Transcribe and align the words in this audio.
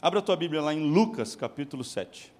Abra 0.00 0.20
a 0.20 0.22
tua 0.22 0.36
Bíblia 0.36 0.62
lá 0.62 0.72
em 0.72 0.92
Lucas, 0.92 1.34
capítulo 1.34 1.82
7. 1.82 2.32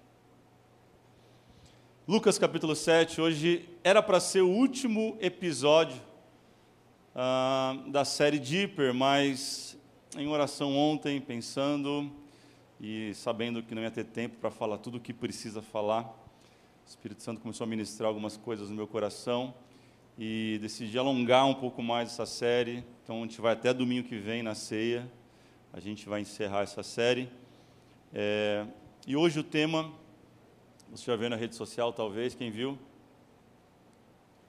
Lucas, 2.07 2.37
capítulo 2.37 2.73
7, 2.73 3.19
hoje 3.19 3.67
era 3.83 4.01
para 4.01 4.21
ser 4.21 4.39
o 4.39 4.47
último 4.47 5.17
episódio 5.19 6.01
uh, 7.13 7.91
da 7.91 8.05
série 8.05 8.39
Deeper, 8.39 8.93
mas 8.93 9.77
em 10.17 10.25
oração 10.29 10.73
ontem, 10.73 11.19
pensando 11.19 12.09
e 12.79 13.13
sabendo 13.13 13.61
que 13.61 13.75
não 13.75 13.81
ia 13.81 13.91
ter 13.91 14.05
tempo 14.05 14.37
para 14.37 14.49
falar 14.49 14.77
tudo 14.77 14.95
o 14.95 15.01
que 15.01 15.11
precisa 15.11 15.61
falar, 15.61 16.03
o 16.05 16.87
Espírito 16.87 17.21
Santo 17.21 17.41
começou 17.41 17.65
a 17.65 17.67
ministrar 17.67 18.07
algumas 18.07 18.37
coisas 18.37 18.69
no 18.69 18.75
meu 18.77 18.87
coração 18.87 19.53
e 20.17 20.59
decidi 20.61 20.97
alongar 20.97 21.45
um 21.45 21.55
pouco 21.55 21.83
mais 21.83 22.09
essa 22.09 22.25
série. 22.25 22.85
Então 23.03 23.17
a 23.17 23.21
gente 23.23 23.41
vai 23.41 23.51
até 23.51 23.73
domingo 23.73 24.07
que 24.07 24.17
vem 24.17 24.41
na 24.41 24.55
ceia, 24.55 25.11
a 25.73 25.81
gente 25.81 26.07
vai 26.07 26.21
encerrar 26.21 26.61
essa 26.61 26.83
série. 26.83 27.29
É, 28.13 28.65
e 29.05 29.15
hoje 29.15 29.39
o 29.39 29.43
tema, 29.43 29.91
você 30.89 31.05
já 31.05 31.15
viu 31.15 31.29
na 31.29 31.35
rede 31.35 31.55
social 31.55 31.93
talvez, 31.93 32.33
quem 32.33 32.49
viu? 32.49 32.77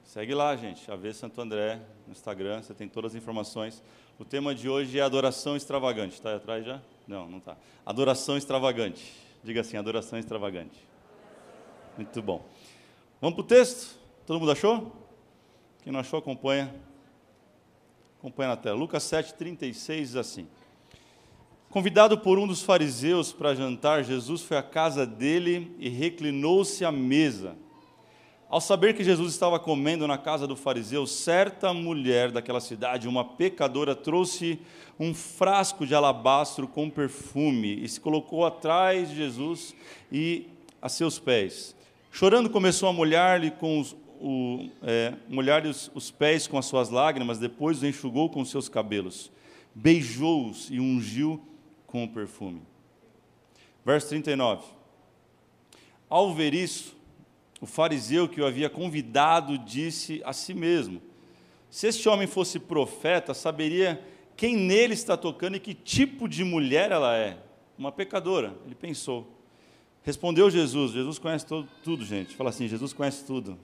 Segue 0.03 0.35
lá, 0.35 0.57
gente, 0.57 0.91
AV 0.91 1.13
Santo 1.13 1.41
André, 1.41 1.81
no 2.07 2.13
Instagram, 2.13 2.63
você 2.63 2.75
tem 2.75 2.89
todas 2.89 3.13
as 3.13 3.23
informações. 3.23 3.83
O 4.19 4.25
tema 4.25 4.55
de 4.55 4.69
hoje 4.69 4.99
é 4.99 5.03
adoração 5.03 5.57
extravagante. 5.57 6.15
Está 6.15 6.31
aí 6.31 6.37
atrás 6.37 6.65
já? 6.65 6.81
Não, 7.07 7.29
não 7.29 7.39
está. 7.39 7.57
Adoração 7.87 8.37
extravagante. 8.37 9.15
Diga 9.45 9.61
assim, 9.61 9.77
adoração 9.77 10.19
extravagante. 10.19 10.77
Muito 11.97 12.21
bom. 12.23 12.45
Vamos 13.21 13.37
para 13.37 13.45
o 13.45 13.47
texto? 13.47 13.99
Todo 14.27 14.41
mundo 14.41 14.53
achou? 14.53 14.93
Quem 15.83 15.93
não 15.93 16.01
achou, 16.01 16.19
acompanha. 16.19 16.75
Acompanha 18.19 18.51
na 18.51 18.57
tela. 18.57 18.77
Lucas 18.77 19.03
7, 19.05 19.35
36 19.35 20.09
diz 20.09 20.17
assim. 20.17 20.49
Convidado 21.71 22.19
por 22.19 22.37
um 22.37 22.49
dos 22.49 22.63
fariseus 22.63 23.33
para 23.33 23.55
jantar, 23.55 24.03
Jesus 24.03 24.43
foi 24.43 24.57
à 24.57 24.63
casa 24.63 25.07
dele 25.07 25.73
e 25.79 25.89
reclinou-se 25.89 26.85
à 26.85 26.91
mesa. 26.91 27.57
Ao 28.49 28.61
saber 28.61 28.93
que 28.93 29.05
Jesus 29.05 29.33
estava 29.33 29.57
comendo 29.57 30.05
na 30.05 30.19
casa 30.19 30.49
do 30.49 30.57
fariseu, 30.57 31.07
certa 31.07 31.73
mulher 31.73 32.33
daquela 32.33 32.61
cidade, 32.61 33.07
uma 33.07 33.25
pecadora, 33.25 33.95
trouxe 33.95 34.59
um 34.99 35.15
frasco 35.15 35.87
de 35.87 35.95
alabastro 35.95 36.67
com 36.67 36.91
perfume 36.91 37.81
e 37.85 37.89
se 37.89 38.01
colocou 38.01 38.45
atrás 38.45 39.09
de 39.09 39.15
Jesus 39.15 39.73
e 40.11 40.49
a 40.83 40.89
seus 40.89 41.21
pés. 41.21 41.77
Chorando, 42.11 42.51
começou 42.51 42.89
a 42.89 42.93
molhar-lhe 42.93 43.53
com 43.53 43.79
os, 43.79 43.97
o, 44.21 44.69
é, 44.83 45.15
molhar 45.29 45.65
os, 45.65 45.89
os 45.95 46.11
pés 46.11 46.49
com 46.49 46.59
as 46.59 46.67
suas 46.67 46.91
lágrimas, 46.91 47.39
depois 47.39 47.77
os 47.77 47.85
enxugou 47.85 48.29
com 48.29 48.45
seus 48.45 48.69
cabelos. 48.69 49.31
Beijou-os 49.73 50.69
e 50.69 50.81
ungiu 50.81 51.41
com 51.91 52.05
o 52.05 52.09
perfume. 52.09 52.63
Verso 53.85 54.09
39. 54.09 54.65
Ao 56.09 56.33
ver 56.35 56.55
isso, 56.55 56.97
o 57.61 57.67
fariseu 57.67 58.29
que 58.29 58.41
o 58.41 58.47
havia 58.47 58.71
convidado 58.71 59.59
disse 59.59 60.23
a 60.25 60.33
si 60.33 60.55
mesmo: 60.55 61.01
Se 61.69 61.89
este 61.89 62.09
homem 62.09 62.27
fosse 62.27 62.59
profeta, 62.59 63.35
saberia 63.35 64.03
quem 64.37 64.57
nele 64.57 64.95
está 64.95 65.17
tocando 65.17 65.57
e 65.57 65.61
que 65.61 65.75
tipo 65.75 66.29
de 66.29 66.43
mulher 66.45 66.91
ela 66.91 67.17
é. 67.17 67.39
Uma 67.77 67.93
pecadora, 67.93 68.55
ele 68.65 68.75
pensou. 68.75 69.27
Respondeu 70.03 70.51
Jesus: 70.51 70.93
Jesus 70.93 71.19
conhece 71.19 71.47
todo, 71.47 71.69
tudo, 71.83 72.05
gente. 72.05 72.35
Fala 72.35 72.51
assim: 72.51 72.67
Jesus 72.67 72.93
conhece 72.93 73.25
tudo. 73.25 73.59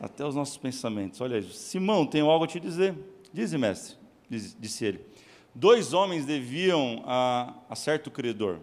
Até 0.00 0.24
os 0.24 0.34
nossos 0.34 0.56
pensamentos. 0.56 1.20
Olha 1.20 1.42
Simão, 1.42 2.06
tenho 2.06 2.30
algo 2.30 2.44
a 2.44 2.48
te 2.48 2.58
dizer. 2.58 2.94
Dize, 3.32 3.56
mestre, 3.58 3.96
disse 4.28 4.84
ele. 4.84 5.09
Dois 5.54 5.92
homens 5.92 6.24
deviam 6.24 7.02
a, 7.06 7.54
a 7.68 7.74
certo 7.74 8.10
credor. 8.10 8.60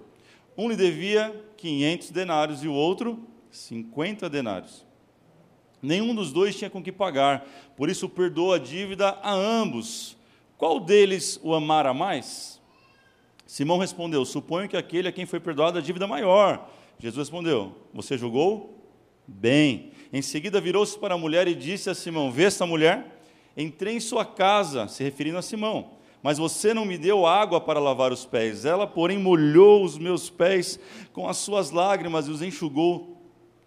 Um 0.58 0.70
lhe 0.70 0.76
devia 0.76 1.46
500 1.58 2.10
denários 2.12 2.64
e 2.64 2.68
o 2.68 2.74
outro 2.74 3.28
50 3.52 4.30
denários. 4.30 4.86
Nenhum 5.82 6.16
dos 6.16 6.32
dois 6.32 6.56
tinha 6.56 6.70
com 6.70 6.82
que 6.82 6.92
pagar, 6.92 7.46
por 7.76 7.90
isso 7.90 8.10
perdoou 8.10 8.54
a 8.54 8.58
dívida 8.58 9.10
a 9.22 9.32
ambos. 9.32 10.18
Qual 10.58 10.80
deles 10.80 11.40
o 11.44 11.54
amara 11.54 11.94
mais? 11.94 12.60
Simão 13.46 13.78
respondeu: 13.78 14.26
Suponho 14.26 14.68
que 14.68 14.76
aquele 14.76 15.08
a 15.08 15.12
quem 15.12 15.26
foi 15.26 15.40
perdoada 15.40 15.80
a 15.80 15.82
dívida 15.82 16.08
maior. 16.08 16.70
Jesus 16.98 17.28
respondeu: 17.28 17.76
Você 17.94 18.18
julgou? 18.18 18.76
Bem. 19.28 19.92
Em 20.12 20.22
seguida 20.22 20.60
virou-se 20.60 20.98
para 20.98 21.14
a 21.14 21.18
mulher 21.18 21.48
e 21.48 21.54
disse 21.54 21.90
a 21.90 21.94
Simão: 21.94 22.32
Vê 22.32 22.46
esta 22.46 22.66
mulher? 22.66 23.22
Entrei 23.56 23.96
em 23.96 24.00
sua 24.00 24.26
casa, 24.26 24.88
se 24.88 25.04
referindo 25.04 25.38
a 25.38 25.42
Simão 25.42 25.97
mas 26.22 26.38
você 26.38 26.74
não 26.74 26.86
me 26.86 26.98
deu 26.98 27.26
água 27.26 27.62
para 27.62 27.80
lavar 27.80 28.12
os 28.12 28.26
pés. 28.26 28.66
Ela, 28.66 28.88
porém, 28.88 29.18
molhou 29.18 29.84
os 29.84 29.98
meus 29.98 30.30
pés 30.30 30.80
com 31.14 31.28
as 31.28 31.38
suas 31.38 31.72
lágrimas 31.72 32.28
e 32.28 32.32
os 32.32 32.42
enxugou 32.42 33.22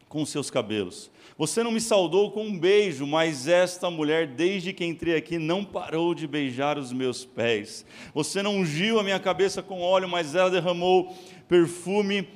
com 0.09 0.23
os 0.23 0.29
seus 0.29 0.51
cabelos. 0.51 1.11
Você 1.39 1.63
não 1.63 1.71
me 1.71 1.81
saudou 1.81 2.31
com 2.33 2.45
um 2.45 2.59
beijo, 2.59 3.07
mas 3.07 3.49
esta 3.49 3.89
mulher, 3.89 4.27
desde 4.27 4.75
que 4.75 4.85
entrei 4.85 5.17
aqui, 5.17 5.39
não 5.39 5.65
parou 5.65 6.15
de 6.15 6.27
beijar 6.27 6.77
os 6.77 6.93
meus 6.93 7.25
pés. 7.25 7.87
Você 8.13 8.43
não 8.43 8.57
ungiu 8.57 9.01
a 9.01 9.03
minha 9.03 9.19
cabeça 9.19 9.63
com 9.63 9.81
óleo, 9.81 10.09
mas 10.09 10.35
ela 10.35 10.51
derramou 10.51 11.17
perfume 11.49 12.29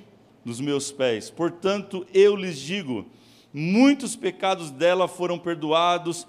nos 0.42 0.60
meus 0.60 0.90
pés. 0.90 1.28
Portanto, 1.28 2.06
eu 2.14 2.34
lhes 2.34 2.58
digo: 2.58 3.04
muitos 3.52 4.16
pecados 4.16 4.70
dela 4.70 5.06
foram 5.06 5.38
perdoados, 5.38 6.26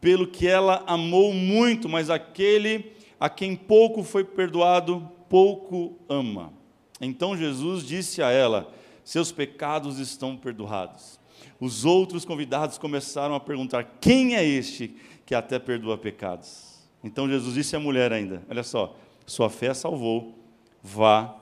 pelo 0.00 0.26
que 0.26 0.46
ela 0.46 0.82
amou 0.86 1.32
muito, 1.32 1.88
mas 1.88 2.10
aquele 2.10 2.92
a 3.22 3.30
quem 3.30 3.54
pouco 3.54 4.02
foi 4.02 4.24
perdoado, 4.24 5.08
pouco 5.28 5.96
ama. 6.08 6.52
Então 7.00 7.36
Jesus 7.36 7.86
disse 7.86 8.20
a 8.20 8.32
ela: 8.32 8.74
Seus 9.04 9.30
pecados 9.30 10.00
estão 10.00 10.36
perdoados. 10.36 11.20
Os 11.60 11.84
outros 11.84 12.24
convidados 12.24 12.78
começaram 12.78 13.36
a 13.36 13.38
perguntar: 13.38 13.98
Quem 14.00 14.34
é 14.34 14.44
este 14.44 14.96
que 15.24 15.36
até 15.36 15.60
perdoa 15.60 15.96
pecados? 15.96 16.84
Então 17.04 17.28
Jesus 17.28 17.54
disse 17.54 17.76
à 17.76 17.78
mulher 17.78 18.12
ainda: 18.12 18.42
Olha 18.50 18.64
só, 18.64 18.96
sua 19.24 19.48
fé 19.48 19.72
salvou, 19.72 20.36
vá 20.82 21.36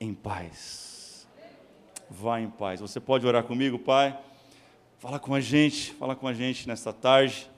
em 0.00 0.14
paz. 0.14 1.28
Vá 2.08 2.40
em 2.40 2.48
paz. 2.48 2.80
Você 2.80 2.98
pode 2.98 3.26
orar 3.26 3.44
comigo, 3.44 3.78
Pai? 3.78 4.18
Fala 4.98 5.18
com 5.18 5.34
a 5.34 5.40
gente, 5.42 5.92
fala 5.92 6.16
com 6.16 6.26
a 6.26 6.32
gente 6.32 6.66
nesta 6.66 6.94
tarde 6.94 7.50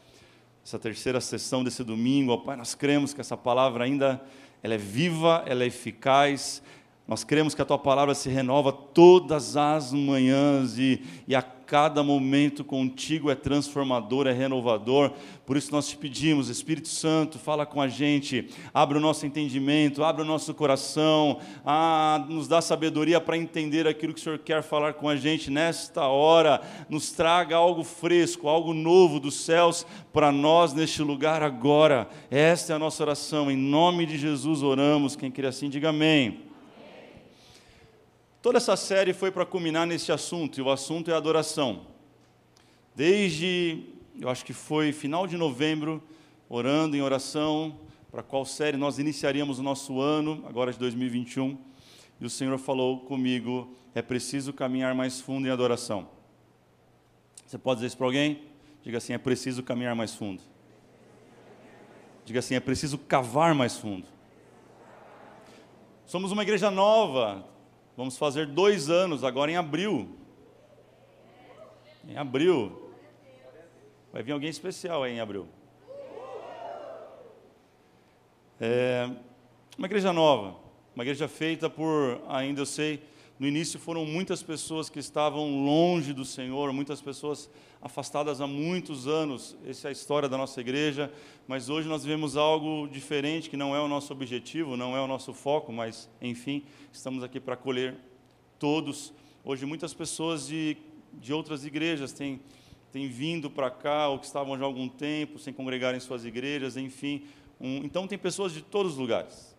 essa 0.66 0.80
terceira 0.80 1.20
sessão 1.20 1.62
desse 1.62 1.84
domingo. 1.84 2.32
Ó 2.32 2.38
Pai, 2.38 2.56
nós 2.56 2.74
cremos 2.74 3.14
que 3.14 3.20
essa 3.20 3.36
palavra 3.36 3.84
ainda 3.84 4.20
ela 4.60 4.74
é 4.74 4.78
viva, 4.78 5.44
ela 5.46 5.62
é 5.62 5.68
eficaz. 5.68 6.60
Nós 7.08 7.22
cremos 7.22 7.54
que 7.54 7.62
a 7.62 7.64
tua 7.64 7.78
palavra 7.78 8.14
se 8.14 8.28
renova 8.28 8.72
todas 8.72 9.56
as 9.56 9.92
manhãs 9.92 10.76
e, 10.76 11.00
e 11.28 11.36
a 11.36 11.42
cada 11.66 12.02
momento 12.02 12.64
contigo 12.64 13.30
é 13.30 13.34
transformador, 13.34 14.26
é 14.26 14.32
renovador. 14.32 15.12
Por 15.44 15.56
isso 15.56 15.72
nós 15.72 15.88
te 15.88 15.96
pedimos, 15.96 16.48
Espírito 16.48 16.88
Santo, 16.88 17.38
fala 17.38 17.66
com 17.66 17.80
a 17.80 17.88
gente, 17.88 18.48
abre 18.72 18.98
o 18.98 19.00
nosso 19.00 19.26
entendimento, 19.26 20.04
abre 20.04 20.22
o 20.22 20.24
nosso 20.24 20.54
coração, 20.54 21.38
nos 22.28 22.46
dá 22.46 22.60
sabedoria 22.60 23.20
para 23.20 23.36
entender 23.36 23.86
aquilo 23.86 24.14
que 24.14 24.20
o 24.20 24.22
Senhor 24.22 24.38
quer 24.38 24.62
falar 24.62 24.94
com 24.94 25.08
a 25.08 25.16
gente 25.16 25.50
nesta 25.50 26.06
hora. 26.06 26.60
Nos 26.88 27.10
traga 27.10 27.56
algo 27.56 27.82
fresco, 27.82 28.48
algo 28.48 28.72
novo 28.72 29.18
dos 29.18 29.34
céus 29.34 29.84
para 30.12 30.30
nós 30.30 30.72
neste 30.72 31.02
lugar 31.02 31.42
agora. 31.42 32.08
Esta 32.30 32.72
é 32.72 32.76
a 32.76 32.80
nossa 32.80 33.02
oração. 33.02 33.50
Em 33.50 33.56
nome 33.56 34.06
de 34.06 34.18
Jesus 34.18 34.62
oramos. 34.62 35.16
Quem 35.16 35.30
quer 35.30 35.46
assim, 35.46 35.68
diga 35.68 35.90
amém. 35.90 36.45
Toda 38.46 38.58
essa 38.58 38.76
série 38.76 39.12
foi 39.12 39.32
para 39.32 39.44
culminar 39.44 39.88
nesse 39.88 40.12
assunto, 40.12 40.60
e 40.60 40.62
o 40.62 40.70
assunto 40.70 41.10
é 41.10 41.14
adoração. 41.14 41.84
Desde, 42.94 43.82
eu 44.20 44.28
acho 44.28 44.44
que 44.44 44.52
foi 44.52 44.92
final 44.92 45.26
de 45.26 45.36
novembro, 45.36 46.00
orando 46.48 46.96
em 46.96 47.02
oração, 47.02 47.76
para 48.08 48.22
qual 48.22 48.44
série 48.44 48.76
nós 48.76 49.00
iniciaríamos 49.00 49.58
o 49.58 49.64
nosso 49.64 50.00
ano, 50.00 50.44
agora 50.48 50.72
de 50.72 50.78
2021, 50.78 51.58
e 52.20 52.24
o 52.24 52.30
Senhor 52.30 52.56
falou 52.56 53.00
comigo: 53.00 53.74
é 53.96 54.00
preciso 54.00 54.52
caminhar 54.52 54.94
mais 54.94 55.20
fundo 55.20 55.48
em 55.48 55.50
adoração. 55.50 56.08
Você 57.44 57.58
pode 57.58 57.78
dizer 57.78 57.88
isso 57.88 57.96
para 57.96 58.06
alguém? 58.06 58.42
Diga 58.80 58.98
assim: 58.98 59.12
é 59.12 59.18
preciso 59.18 59.60
caminhar 59.64 59.96
mais 59.96 60.14
fundo. 60.14 60.40
Diga 62.24 62.38
assim: 62.38 62.54
é 62.54 62.60
preciso 62.60 62.96
cavar 62.96 63.56
mais 63.56 63.76
fundo. 63.76 64.06
Somos 66.06 66.30
uma 66.30 66.44
igreja 66.44 66.70
nova, 66.70 67.44
Vamos 67.96 68.18
fazer 68.18 68.46
dois 68.46 68.90
anos 68.90 69.24
agora 69.24 69.50
em 69.50 69.56
abril. 69.56 70.08
Em 72.06 72.16
abril. 72.16 72.92
Vai 74.12 74.22
vir 74.22 74.32
alguém 74.32 74.50
especial 74.50 75.02
aí 75.02 75.14
em 75.14 75.20
abril. 75.20 75.48
É 78.60 79.08
uma 79.76 79.86
igreja 79.86 80.12
nova, 80.12 80.56
uma 80.94 81.04
igreja 81.04 81.28
feita 81.28 81.68
por, 81.68 82.20
ainda 82.28 82.62
eu 82.62 82.66
sei, 82.66 83.02
No 83.38 83.46
início 83.46 83.78
foram 83.78 84.06
muitas 84.06 84.42
pessoas 84.42 84.88
que 84.88 84.98
estavam 84.98 85.62
longe 85.62 86.14
do 86.14 86.24
Senhor, 86.24 86.72
muitas 86.72 87.02
pessoas 87.02 87.50
afastadas 87.82 88.40
há 88.40 88.46
muitos 88.46 89.06
anos. 89.06 89.54
Essa 89.66 89.88
é 89.88 89.90
a 89.90 89.92
história 89.92 90.26
da 90.26 90.38
nossa 90.38 90.58
igreja, 90.58 91.12
mas 91.46 91.68
hoje 91.68 91.86
nós 91.86 92.02
vemos 92.02 92.34
algo 92.34 92.88
diferente 92.88 93.50
que 93.50 93.56
não 93.56 93.76
é 93.76 93.80
o 93.80 93.88
nosso 93.88 94.10
objetivo, 94.10 94.74
não 94.74 94.96
é 94.96 95.00
o 95.02 95.06
nosso 95.06 95.34
foco, 95.34 95.70
mas 95.70 96.08
enfim, 96.22 96.64
estamos 96.90 97.22
aqui 97.22 97.38
para 97.38 97.52
acolher 97.52 97.94
todos. 98.58 99.12
Hoje 99.44 99.66
muitas 99.66 99.92
pessoas 99.92 100.46
de, 100.46 100.78
de 101.12 101.34
outras 101.34 101.66
igrejas 101.66 102.12
têm, 102.14 102.40
têm 102.90 103.06
vindo 103.06 103.50
para 103.50 103.70
cá, 103.70 104.08
ou 104.08 104.18
que 104.18 104.24
estavam 104.24 104.56
já 104.56 104.64
há 104.64 104.66
algum 104.66 104.88
tempo 104.88 105.38
sem 105.38 105.52
congregar 105.52 105.94
em 105.94 106.00
suas 106.00 106.24
igrejas, 106.24 106.78
enfim. 106.78 107.24
Um, 107.60 107.84
então 107.84 108.06
tem 108.06 108.16
pessoas 108.16 108.50
de 108.54 108.62
todos 108.62 108.92
os 108.92 108.98
lugares, 108.98 109.54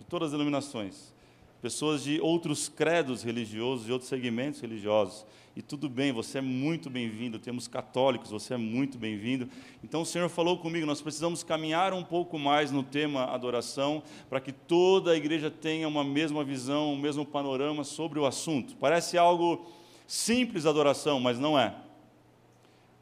de 0.00 0.04
todas 0.04 0.26
as 0.26 0.32
denominações 0.32 1.16
pessoas 1.60 2.02
de 2.02 2.20
outros 2.20 2.68
credos 2.68 3.22
religiosos, 3.22 3.86
de 3.86 3.92
outros 3.92 4.08
segmentos 4.08 4.60
religiosos. 4.60 5.26
E 5.56 5.62
tudo 5.62 5.88
bem, 5.88 6.12
você 6.12 6.38
é 6.38 6.40
muito 6.40 6.88
bem-vindo. 6.88 7.36
Temos 7.38 7.66
católicos, 7.66 8.30
você 8.30 8.54
é 8.54 8.56
muito 8.56 8.96
bem-vindo. 8.96 9.48
Então 9.82 10.02
o 10.02 10.06
Senhor 10.06 10.28
falou 10.28 10.58
comigo, 10.58 10.86
nós 10.86 11.02
precisamos 11.02 11.42
caminhar 11.42 11.92
um 11.92 12.04
pouco 12.04 12.38
mais 12.38 12.70
no 12.70 12.84
tema 12.84 13.24
adoração, 13.24 14.02
para 14.30 14.40
que 14.40 14.52
toda 14.52 15.10
a 15.10 15.16
igreja 15.16 15.50
tenha 15.50 15.88
uma 15.88 16.04
mesma 16.04 16.44
visão, 16.44 16.92
um 16.92 16.98
mesmo 16.98 17.26
panorama 17.26 17.82
sobre 17.82 18.20
o 18.20 18.26
assunto. 18.26 18.76
Parece 18.76 19.18
algo 19.18 19.66
simples 20.06 20.64
adoração, 20.64 21.18
mas 21.18 21.40
não 21.40 21.58
é. 21.58 21.74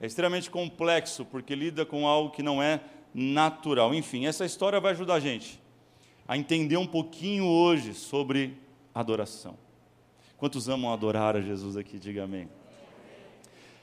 É 0.01 0.07
extremamente 0.07 0.51
complexo, 0.51 1.27
porque 1.27 1.55
lida 1.55 1.85
com 1.85 2.07
algo 2.07 2.31
que 2.31 2.43
não 2.43 2.63
é 2.63 2.81
natural. 3.13 3.95
Enfim, 3.95 4.25
essa 4.25 4.47
história 4.47 4.81
vai 4.81 4.93
ajudar 4.93 5.15
a 5.15 5.21
gente 5.21 5.66
a 6.29 6.37
entender 6.37 6.77
um 6.77 6.87
pouquinho 6.87 7.45
hoje 7.45 7.95
sobre 7.95 8.57
adoração. 8.95 9.57
Quantos 10.37 10.69
amam 10.69 10.93
adorar 10.93 11.37
a 11.37 11.41
Jesus 11.41 11.77
aqui? 11.77 11.99
Diga 11.99 12.25
amém. 12.25 12.49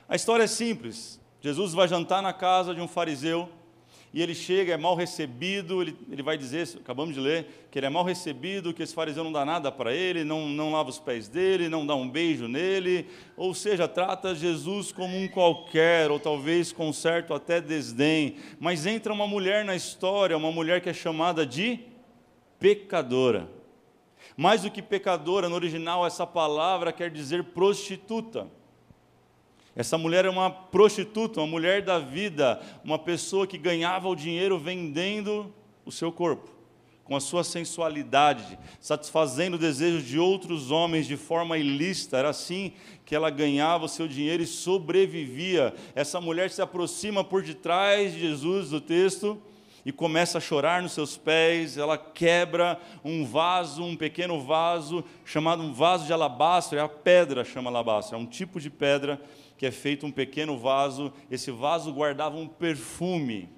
A 0.08 0.16
história 0.16 0.44
é 0.44 0.48
simples. 0.48 1.20
Jesus 1.42 1.74
vai 1.74 1.88
jantar 1.88 2.22
na 2.22 2.34
casa 2.34 2.74
de 2.74 2.82
um 2.82 2.88
fariseu 2.88 3.50
e 4.14 4.22
ele 4.22 4.36
chega, 4.36 4.74
é 4.74 4.78
mal 4.78 4.94
recebido, 4.94 5.82
ele, 5.82 5.98
ele 6.12 6.22
vai 6.22 6.38
dizer, 6.38 6.70
acabamos 6.80 7.16
de 7.16 7.20
ler, 7.20 7.68
que 7.72 7.80
ele 7.80 7.88
é 7.88 7.90
mal 7.90 8.04
recebido, 8.04 8.72
que 8.72 8.84
esse 8.84 8.94
fariseu 8.94 9.24
não 9.24 9.32
dá 9.32 9.44
nada 9.44 9.72
para 9.72 9.92
ele, 9.92 10.24
não, 10.24 10.48
não 10.48 10.72
lava 10.72 10.90
os 10.90 11.00
pés 11.00 11.28
dele, 11.28 11.68
não 11.68 11.84
dá 11.84 11.96
um 11.96 12.08
beijo 12.08 12.48
nele, 12.48 13.08
ou 13.36 13.56
seja, 13.56 13.88
trata 13.88 14.36
Jesus 14.36 14.92
como 14.92 15.18
um 15.18 15.28
qualquer, 15.28 16.12
ou 16.12 16.20
talvez 16.20 16.72
com 16.72 16.94
certo 16.94 17.34
até 17.34 17.60
desdém. 17.60 18.36
Mas 18.60 18.86
entra 18.86 19.12
uma 19.12 19.26
mulher 19.26 19.66
na 19.66 19.76
história, 19.76 20.38
uma 20.38 20.52
mulher 20.52 20.80
que 20.80 20.90
é 20.90 20.94
chamada 20.94 21.44
de 21.44 21.80
pecadora. 22.64 23.50
Mais 24.38 24.62
do 24.62 24.72
que 24.72 24.82
pecadora, 24.82 25.50
no 25.50 25.56
original, 25.56 26.08
essa 26.08 26.26
palavra 26.26 26.94
quer 26.94 27.12
dizer 27.12 27.44
prostituta. 27.44 28.48
Essa 29.76 29.98
mulher 29.98 30.24
é 30.24 30.30
uma 30.30 30.50
prostituta, 30.50 31.42
uma 31.42 31.48
mulher 31.48 31.82
da 31.82 32.00
vida, 32.00 32.62
uma 32.82 32.98
pessoa 32.98 33.46
que 33.46 33.58
ganhava 33.58 34.08
o 34.08 34.16
dinheiro 34.16 34.58
vendendo 34.58 35.54
o 35.86 35.92
seu 35.92 36.10
corpo, 36.10 36.50
com 37.04 37.18
a 37.18 37.20
sua 37.20 37.44
sensualidade, 37.44 38.58
satisfazendo 38.80 39.56
o 39.56 39.60
desejo 39.60 40.02
de 40.02 40.18
outros 40.18 40.72
homens 40.72 41.06
de 41.06 41.18
forma 41.18 41.58
ilícita. 41.58 42.16
Era 42.16 42.30
assim 42.30 42.72
que 43.04 43.14
ela 43.14 43.30
ganhava 43.30 43.84
o 43.84 43.90
seu 43.90 44.08
dinheiro 44.08 44.42
e 44.42 44.48
sobrevivia. 44.48 45.74
Essa 45.94 46.22
mulher 46.22 46.50
se 46.50 46.62
aproxima 46.62 47.26
por 47.26 47.44
detrás 47.44 48.14
de 48.14 48.22
Jesus, 48.22 48.70
do 48.70 48.80
texto, 48.80 49.38
e 49.86 49.92
começa 49.92 50.38
a 50.38 50.42
chorar 50.42 50.82
nos 50.82 50.94
seus 50.94 51.18
pés. 51.18 51.78
Ela 51.78 51.98
quebra 51.98 52.80
um 53.04 53.26
vaso, 53.26 53.84
um 53.84 53.96
pequeno 53.96 54.42
vaso, 54.42 55.04
chamado 55.26 55.62
um 55.64 55.74
vaso 55.74 56.06
de 56.06 56.14
alabastro, 56.14 56.78
é 56.78 56.82
a 56.82 56.90
pedra 56.90 57.44
chama 57.44 57.70
alabastro, 57.70 58.16
é 58.16 58.20
um 58.20 58.26
tipo 58.26 58.60
de 58.60 58.70
pedra 58.70 59.20
que 59.58 59.66
é 59.66 59.72
feito 59.72 60.06
um 60.06 60.12
pequeno 60.12 60.58
vaso. 60.58 61.12
Esse 61.30 61.52
vaso 61.52 61.92
guardava 61.92 62.38
um 62.38 62.48
perfume 62.48 63.50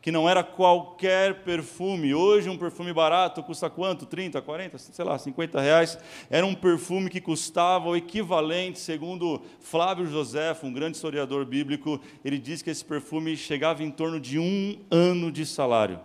que 0.00 0.10
não 0.10 0.28
era 0.28 0.42
qualquer 0.42 1.44
perfume. 1.44 2.14
Hoje, 2.14 2.48
um 2.48 2.56
perfume 2.56 2.92
barato 2.92 3.42
custa 3.42 3.70
quanto? 3.70 4.06
30, 4.06 4.40
40, 4.40 4.78
sei 4.78 5.04
lá, 5.04 5.18
50 5.18 5.60
reais. 5.60 5.98
Era 6.30 6.46
um 6.46 6.54
perfume 6.54 7.08
que 7.08 7.20
custava 7.20 7.88
o 7.88 7.96
equivalente, 7.96 8.78
segundo 8.78 9.42
Flávio 9.60 10.06
José, 10.06 10.56
um 10.62 10.72
grande 10.72 10.96
historiador 10.96 11.44
bíblico, 11.44 12.00
ele 12.24 12.38
diz 12.38 12.62
que 12.62 12.70
esse 12.70 12.84
perfume 12.84 13.36
chegava 13.36 13.82
em 13.82 13.90
torno 13.90 14.20
de 14.20 14.38
um 14.38 14.78
ano 14.90 15.30
de 15.30 15.44
salário. 15.44 16.00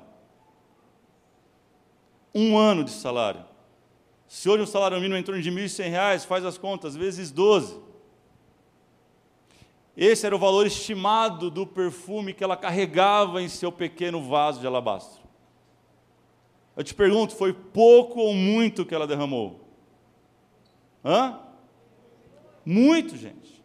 Um 2.34 2.58
ano 2.58 2.84
de 2.84 2.92
salário. 2.92 3.46
Se 4.28 4.50
hoje 4.50 4.64
o 4.64 4.68
salário 4.68 4.98
mínimo 4.98 5.16
é 5.16 5.20
em 5.20 5.24
torno 5.24 5.42
de 5.42 5.50
R$ 5.50 5.56
1.100, 5.56 6.26
faz 6.26 6.44
as 6.44 6.58
contas, 6.58 6.96
vezes 6.96 7.32
12. 7.32 7.80
Esse 9.98 10.28
era 10.28 10.36
o 10.36 10.40
valor 10.40 10.68
estimado 10.68 11.50
do 11.50 11.66
perfume 11.66 12.32
que 12.32 12.44
ela 12.44 12.56
carregava 12.56 13.42
em 13.42 13.50
seu 13.50 13.72
pequeno 13.72 14.22
vaso 14.22 14.60
de 14.60 14.68
alabastro. 14.68 15.24
Eu 16.76 16.84
te 16.84 16.94
pergunto, 16.94 17.36
foi 17.36 17.52
pouco 17.52 18.20
ou 18.20 18.32
muito 18.32 18.86
que 18.86 18.94
ela 18.94 19.08
derramou? 19.08 19.68
Hã? 21.04 21.40
Muito, 22.64 23.18
gente. 23.18 23.57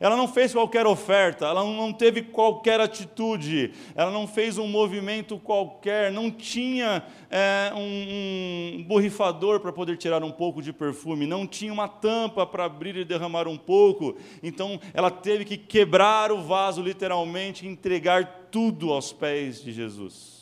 Ela 0.00 0.16
não 0.16 0.26
fez 0.26 0.54
qualquer 0.54 0.86
oferta, 0.86 1.44
ela 1.44 1.62
não 1.62 1.92
teve 1.92 2.22
qualquer 2.22 2.80
atitude, 2.80 3.74
ela 3.94 4.10
não 4.10 4.26
fez 4.26 4.56
um 4.56 4.66
movimento 4.66 5.38
qualquer, 5.38 6.10
não 6.10 6.30
tinha 6.30 7.04
é, 7.30 7.70
um, 7.74 8.78
um 8.78 8.84
borrifador 8.84 9.60
para 9.60 9.70
poder 9.70 9.98
tirar 9.98 10.24
um 10.24 10.32
pouco 10.32 10.62
de 10.62 10.72
perfume, 10.72 11.26
não 11.26 11.46
tinha 11.46 11.70
uma 11.70 11.86
tampa 11.86 12.46
para 12.46 12.64
abrir 12.64 12.96
e 12.96 13.04
derramar 13.04 13.46
um 13.46 13.58
pouco. 13.58 14.16
Então 14.42 14.80
ela 14.94 15.10
teve 15.10 15.44
que 15.44 15.58
quebrar 15.58 16.32
o 16.32 16.40
vaso, 16.40 16.80
literalmente, 16.80 17.66
entregar 17.66 18.48
tudo 18.50 18.94
aos 18.94 19.12
pés 19.12 19.62
de 19.62 19.70
Jesus. 19.70 20.40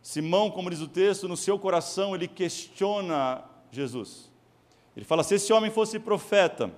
Simão, 0.00 0.50
como 0.50 0.70
diz 0.70 0.80
o 0.80 0.88
texto, 0.88 1.28
no 1.28 1.36
seu 1.36 1.58
coração 1.58 2.14
ele 2.14 2.26
questiona 2.26 3.44
Jesus. 3.70 4.32
Ele 4.96 5.04
fala: 5.04 5.22
se 5.22 5.34
esse 5.34 5.52
homem 5.52 5.70
fosse 5.70 5.98
profeta, 5.98 6.72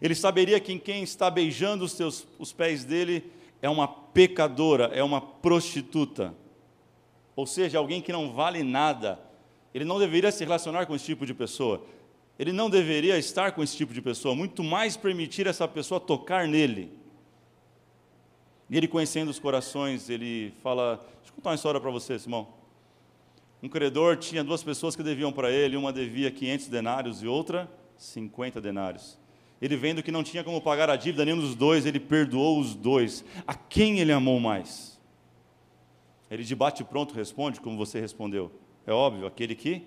ele 0.00 0.14
saberia 0.14 0.58
que 0.58 0.78
quem 0.78 1.02
está 1.02 1.30
beijando 1.30 1.84
os, 1.84 1.94
teus, 1.94 2.26
os 2.38 2.52
pés 2.52 2.84
dele 2.84 3.30
é 3.60 3.68
uma 3.68 3.86
pecadora, 3.86 4.84
é 4.94 5.02
uma 5.02 5.20
prostituta. 5.20 6.34
Ou 7.36 7.46
seja, 7.46 7.78
alguém 7.78 8.00
que 8.00 8.12
não 8.12 8.32
vale 8.32 8.62
nada. 8.62 9.18
Ele 9.74 9.84
não 9.84 9.98
deveria 9.98 10.32
se 10.32 10.42
relacionar 10.42 10.86
com 10.86 10.94
esse 10.94 11.04
tipo 11.04 11.26
de 11.26 11.34
pessoa. 11.34 11.84
Ele 12.38 12.52
não 12.52 12.70
deveria 12.70 13.18
estar 13.18 13.52
com 13.52 13.62
esse 13.62 13.76
tipo 13.76 13.92
de 13.92 14.00
pessoa, 14.00 14.34
muito 14.34 14.64
mais 14.64 14.96
permitir 14.96 15.46
essa 15.46 15.68
pessoa 15.68 16.00
tocar 16.00 16.48
nele. 16.48 16.90
E 18.70 18.76
ele 18.76 18.88
conhecendo 18.88 19.28
os 19.28 19.38
corações, 19.38 20.08
ele 20.08 20.54
fala: 20.62 20.96
Deixa 20.96 21.30
eu 21.30 21.34
contar 21.34 21.50
uma 21.50 21.56
história 21.56 21.78
para 21.78 21.90
você, 21.90 22.18
Simão. 22.18 22.48
Um 23.62 23.68
credor 23.68 24.16
tinha 24.16 24.42
duas 24.42 24.62
pessoas 24.62 24.96
que 24.96 25.02
deviam 25.02 25.30
para 25.30 25.50
ele, 25.50 25.76
uma 25.76 25.92
devia 25.92 26.30
500 26.30 26.68
denários 26.68 27.22
e 27.22 27.26
outra 27.26 27.70
50 27.98 28.58
denários. 28.58 29.19
Ele 29.60 29.76
vendo 29.76 30.02
que 30.02 30.10
não 30.10 30.22
tinha 30.22 30.42
como 30.42 30.60
pagar 30.60 30.88
a 30.88 30.96
dívida 30.96 31.24
nenhum 31.24 31.38
dos 31.38 31.54
dois, 31.54 31.84
ele 31.84 32.00
perdoou 32.00 32.58
os 32.58 32.74
dois. 32.74 33.24
A 33.46 33.54
quem 33.54 34.00
ele 34.00 34.10
amou 34.10 34.40
mais? 34.40 34.98
Ele 36.30 36.42
de 36.42 36.54
bate 36.54 36.82
pronto 36.82 37.14
responde 37.14 37.60
como 37.60 37.76
você 37.76 38.00
respondeu. 38.00 38.50
É 38.86 38.92
óbvio, 38.92 39.26
aquele 39.26 39.54
que 39.54 39.86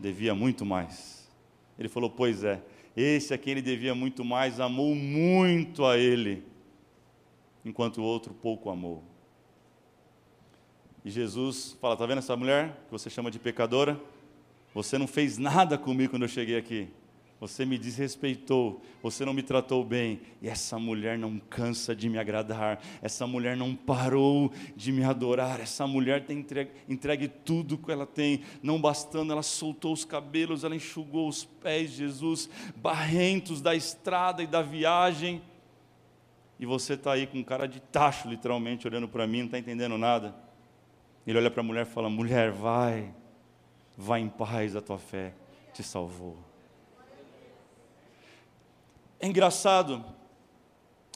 devia 0.00 0.34
muito 0.34 0.64
mais. 0.64 1.30
Ele 1.78 1.88
falou: 1.88 2.10
Pois 2.10 2.42
é, 2.42 2.60
esse 2.96 3.32
a 3.32 3.38
quem 3.38 3.52
ele 3.52 3.62
devia 3.62 3.94
muito 3.94 4.24
mais 4.24 4.58
amou 4.58 4.96
muito 4.96 5.84
a 5.84 5.96
ele, 5.96 6.42
enquanto 7.64 7.98
o 7.98 8.04
outro 8.04 8.34
pouco 8.34 8.68
amou. 8.68 9.04
E 11.04 11.10
Jesus 11.10 11.78
fala: 11.80 11.94
Está 11.94 12.04
vendo 12.04 12.18
essa 12.18 12.36
mulher 12.36 12.82
que 12.86 12.90
você 12.90 13.08
chama 13.08 13.30
de 13.30 13.38
pecadora? 13.38 14.00
Você 14.74 14.98
não 14.98 15.06
fez 15.06 15.38
nada 15.38 15.78
comigo 15.78 16.10
quando 16.10 16.22
eu 16.22 16.28
cheguei 16.28 16.56
aqui 16.56 16.88
você 17.40 17.64
me 17.64 17.78
desrespeitou, 17.78 18.82
você 19.02 19.24
não 19.24 19.32
me 19.32 19.42
tratou 19.42 19.82
bem, 19.82 20.20
e 20.42 20.48
essa 20.48 20.78
mulher 20.78 21.16
não 21.16 21.38
cansa 21.38 21.96
de 21.96 22.06
me 22.06 22.18
agradar, 22.18 22.84
essa 23.00 23.26
mulher 23.26 23.56
não 23.56 23.74
parou 23.74 24.52
de 24.76 24.92
me 24.92 25.02
adorar, 25.02 25.58
essa 25.58 25.86
mulher 25.86 26.26
tem 26.26 26.40
entregue, 26.40 26.70
entregue 26.86 27.28
tudo 27.28 27.78
que 27.78 27.90
ela 27.90 28.06
tem, 28.06 28.42
não 28.62 28.78
bastando, 28.78 29.32
ela 29.32 29.42
soltou 29.42 29.94
os 29.94 30.04
cabelos, 30.04 30.64
ela 30.64 30.76
enxugou 30.76 31.26
os 31.26 31.44
pés 31.44 31.92
Jesus, 31.92 32.50
barrentos 32.76 33.62
da 33.62 33.74
estrada 33.74 34.42
e 34.42 34.46
da 34.46 34.60
viagem, 34.60 35.40
e 36.58 36.66
você 36.66 36.92
está 36.92 37.12
aí 37.12 37.26
com 37.26 37.42
cara 37.42 37.66
de 37.66 37.80
tacho, 37.80 38.28
literalmente, 38.28 38.86
olhando 38.86 39.08
para 39.08 39.26
mim, 39.26 39.38
não 39.38 39.46
está 39.46 39.58
entendendo 39.58 39.96
nada. 39.96 40.34
Ele 41.26 41.38
olha 41.38 41.50
para 41.50 41.62
a 41.62 41.64
mulher 41.64 41.86
e 41.86 41.88
fala: 41.88 42.10
mulher, 42.10 42.50
vai, 42.52 43.14
vai 43.96 44.20
em 44.20 44.28
paz, 44.28 44.76
a 44.76 44.82
tua 44.82 44.98
fé 44.98 45.32
te 45.72 45.82
salvou. 45.82 46.49
É 49.22 49.26
engraçado, 49.26 50.02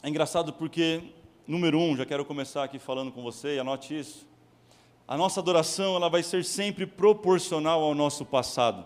é 0.03 0.07
engraçado 0.07 0.53
porque, 0.53 1.01
número 1.47 1.79
um, 1.79 1.97
já 1.97 2.05
quero 2.05 2.23
começar 2.23 2.63
aqui 2.63 2.77
falando 2.77 3.11
com 3.11 3.23
você, 3.23 3.55
e 3.55 3.59
anote 3.59 3.97
isso. 3.97 4.27
A 5.07 5.17
nossa 5.17 5.39
adoração 5.39 5.95
ela 5.95 6.07
vai 6.07 6.21
ser 6.21 6.45
sempre 6.45 6.85
proporcional 6.85 7.81
ao 7.81 7.95
nosso 7.95 8.23
passado. 8.23 8.85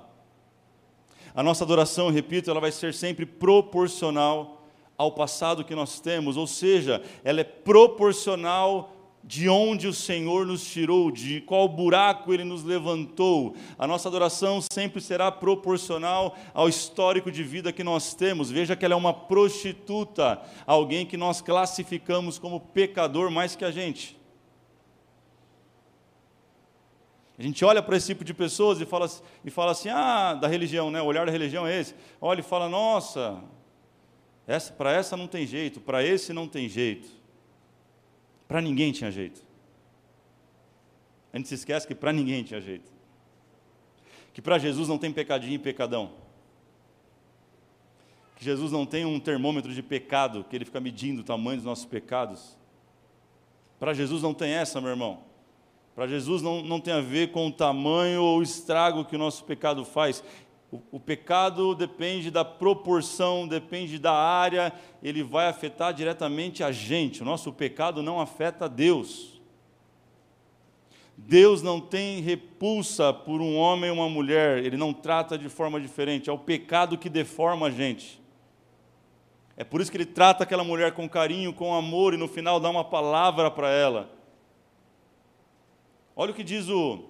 A 1.35 1.43
nossa 1.43 1.65
adoração, 1.65 2.09
repito, 2.09 2.49
ela 2.49 2.61
vai 2.61 2.71
ser 2.71 2.93
sempre 2.93 3.25
proporcional 3.25 4.65
ao 4.97 5.11
passado 5.11 5.65
que 5.65 5.75
nós 5.75 5.99
temos, 5.99 6.37
ou 6.37 6.47
seja, 6.47 7.03
ela 7.21 7.41
é 7.41 7.43
proporcional 7.43 8.95
de 9.29 9.47
onde 9.47 9.87
o 9.87 9.93
Senhor 9.93 10.43
nos 10.43 10.67
tirou, 10.67 11.11
de 11.11 11.39
qual 11.41 11.69
buraco 11.69 12.33
Ele 12.33 12.43
nos 12.43 12.63
levantou. 12.63 13.55
A 13.77 13.85
nossa 13.85 14.09
adoração 14.09 14.59
sempre 14.73 14.99
será 14.99 15.31
proporcional 15.31 16.35
ao 16.51 16.67
histórico 16.67 17.31
de 17.31 17.43
vida 17.43 17.71
que 17.71 17.83
nós 17.83 18.15
temos. 18.15 18.49
Veja 18.49 18.75
que 18.75 18.83
ela 18.83 18.95
é 18.95 18.97
uma 18.97 19.13
prostituta, 19.13 20.41
alguém 20.65 21.05
que 21.05 21.15
nós 21.15 21.41
classificamos 21.41 22.39
como 22.39 22.59
pecador 22.59 23.29
mais 23.29 23.55
que 23.55 23.63
a 23.63 23.69
gente. 23.69 24.19
A 27.37 27.43
gente 27.43 27.63
olha 27.63 27.83
para 27.83 27.97
esse 27.97 28.07
tipo 28.07 28.25
de 28.25 28.33
pessoas 28.33 28.81
e 28.81 28.85
fala, 28.87 29.07
e 29.45 29.51
fala 29.51 29.73
assim, 29.73 29.89
ah, 29.89 30.33
da 30.33 30.47
religião, 30.47 30.89
né? 30.89 31.03
o 31.03 31.05
olhar 31.05 31.27
da 31.27 31.31
religião 31.31 31.67
é 31.67 31.79
esse. 31.79 31.93
Olha 32.19 32.39
e 32.39 32.43
fala, 32.43 32.67
nossa, 32.67 33.39
essa, 34.47 34.73
para 34.73 34.91
essa 34.91 35.15
não 35.15 35.27
tem 35.27 35.45
jeito, 35.45 35.79
para 35.79 36.03
esse 36.03 36.33
não 36.33 36.47
tem 36.47 36.67
jeito. 36.67 37.18
Para 38.49 38.61
ninguém 38.61 38.91
tinha 38.91 39.11
jeito. 39.11 39.45
A 41.31 41.37
gente 41.37 41.47
se 41.47 41.53
esquece 41.53 41.87
que 41.87 41.93
para 41.93 42.11
ninguém 42.11 42.43
tinha 42.43 42.59
jeito. 42.59 42.91
Que 44.33 44.41
para 44.41 44.57
Jesus 44.57 44.87
não 44.87 44.97
tem 44.97 45.13
pecadinho 45.13 45.53
e 45.53 45.59
pecadão. 45.59 46.13
Que 48.35 48.43
Jesus 48.43 48.71
não 48.71 48.87
tem 48.87 49.05
um 49.05 49.19
termômetro 49.19 49.71
de 49.71 49.83
pecado, 49.83 50.43
que 50.49 50.55
ele 50.55 50.65
fica 50.65 50.81
medindo 50.81 51.21
o 51.21 51.23
tamanho 51.23 51.57
dos 51.57 51.65
nossos 51.65 51.85
pecados. 51.85 52.57
Para 53.79 53.93
Jesus 53.93 54.23
não 54.23 54.33
tem 54.33 54.49
essa, 54.51 54.81
meu 54.81 54.89
irmão. 54.89 55.19
Para 55.93 56.07
Jesus 56.07 56.41
não, 56.41 56.63
não 56.63 56.79
tem 56.79 56.93
a 56.93 57.01
ver 57.01 57.31
com 57.31 57.45
o 57.45 57.51
tamanho 57.51 58.23
ou 58.23 58.39
o 58.39 58.43
estrago 58.43 59.05
que 59.05 59.15
o 59.15 59.19
nosso 59.19 59.43
pecado 59.43 59.85
faz. 59.85 60.23
O, 60.71 60.99
pecado 60.99 61.73
depende 61.73 62.29
da 62.29 62.45
proporção, 62.45 63.47
depende 63.47 63.97
da 63.97 64.13
área, 64.13 64.71
ele 65.01 65.23
vai 65.23 65.47
afetar 65.47 65.91
diretamente 65.93 66.63
a 66.63 66.71
gente. 66.71 67.23
O 67.23 67.25
nosso 67.25 67.51
pecado 67.51 68.03
não 68.03 68.21
afeta 68.21 68.69
Deus. 68.69 69.41
Deus 71.17 71.63
não 71.63 71.81
tem 71.81 72.21
repulsa 72.21 73.11
por 73.11 73.41
um 73.41 73.57
homem 73.57 73.89
ou 73.89 73.95
uma 73.97 74.07
mulher, 74.07 74.63
ele 74.63 74.77
não 74.77 74.93
trata 74.93 75.39
de 75.39 75.49
forma 75.49 75.81
diferente. 75.81 76.29
É 76.29 76.33
o 76.33 76.37
pecado 76.37 76.99
que 76.99 77.09
deforma 77.09 77.67
a 77.67 77.71
gente. 77.71 78.21
É 79.57 79.63
por 79.63 79.81
isso 79.81 79.89
que 79.89 79.97
ele 79.97 80.05
trata 80.05 80.43
aquela 80.43 80.63
mulher 80.63 80.93
com 80.93 81.09
carinho, 81.09 81.51
com 81.51 81.73
amor 81.73 82.13
e 82.13 82.17
no 82.17 82.27
final 82.27 82.59
dá 82.59 82.69
uma 82.69 82.83
palavra 82.83 83.49
para 83.49 83.69
ela. 83.69 84.09
Olha 86.15 86.31
o 86.31 86.35
que 86.35 86.43
diz 86.43 86.69
o, 86.69 87.08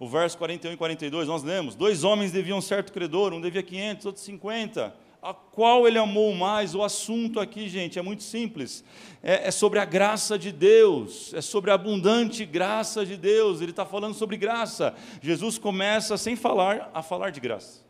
o 0.00 0.08
verso 0.08 0.38
41 0.38 0.72
e 0.72 0.76
42, 0.78 1.28
nós 1.28 1.42
lemos: 1.42 1.74
Dois 1.74 2.04
homens 2.04 2.32
deviam 2.32 2.58
certo 2.62 2.90
credor, 2.90 3.34
um 3.34 3.40
devia 3.40 3.62
500, 3.62 4.06
outro 4.06 4.22
50. 4.22 4.94
A 5.22 5.34
qual 5.34 5.86
ele 5.86 5.98
amou 5.98 6.34
mais? 6.34 6.74
O 6.74 6.82
assunto 6.82 7.38
aqui, 7.38 7.68
gente, 7.68 7.98
é 7.98 8.02
muito 8.02 8.22
simples. 8.22 8.82
É, 9.22 9.48
é 9.48 9.50
sobre 9.50 9.78
a 9.78 9.84
graça 9.84 10.38
de 10.38 10.50
Deus, 10.50 11.34
é 11.34 11.42
sobre 11.42 11.70
a 11.70 11.74
abundante 11.74 12.46
graça 12.46 13.04
de 13.04 13.18
Deus. 13.18 13.60
Ele 13.60 13.72
está 13.72 13.84
falando 13.84 14.14
sobre 14.14 14.38
graça. 14.38 14.94
Jesus 15.20 15.58
começa, 15.58 16.16
sem 16.16 16.34
falar, 16.34 16.90
a 16.94 17.02
falar 17.02 17.28
de 17.28 17.38
graça, 17.38 17.84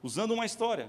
usando 0.00 0.30
uma 0.34 0.46
história. 0.46 0.88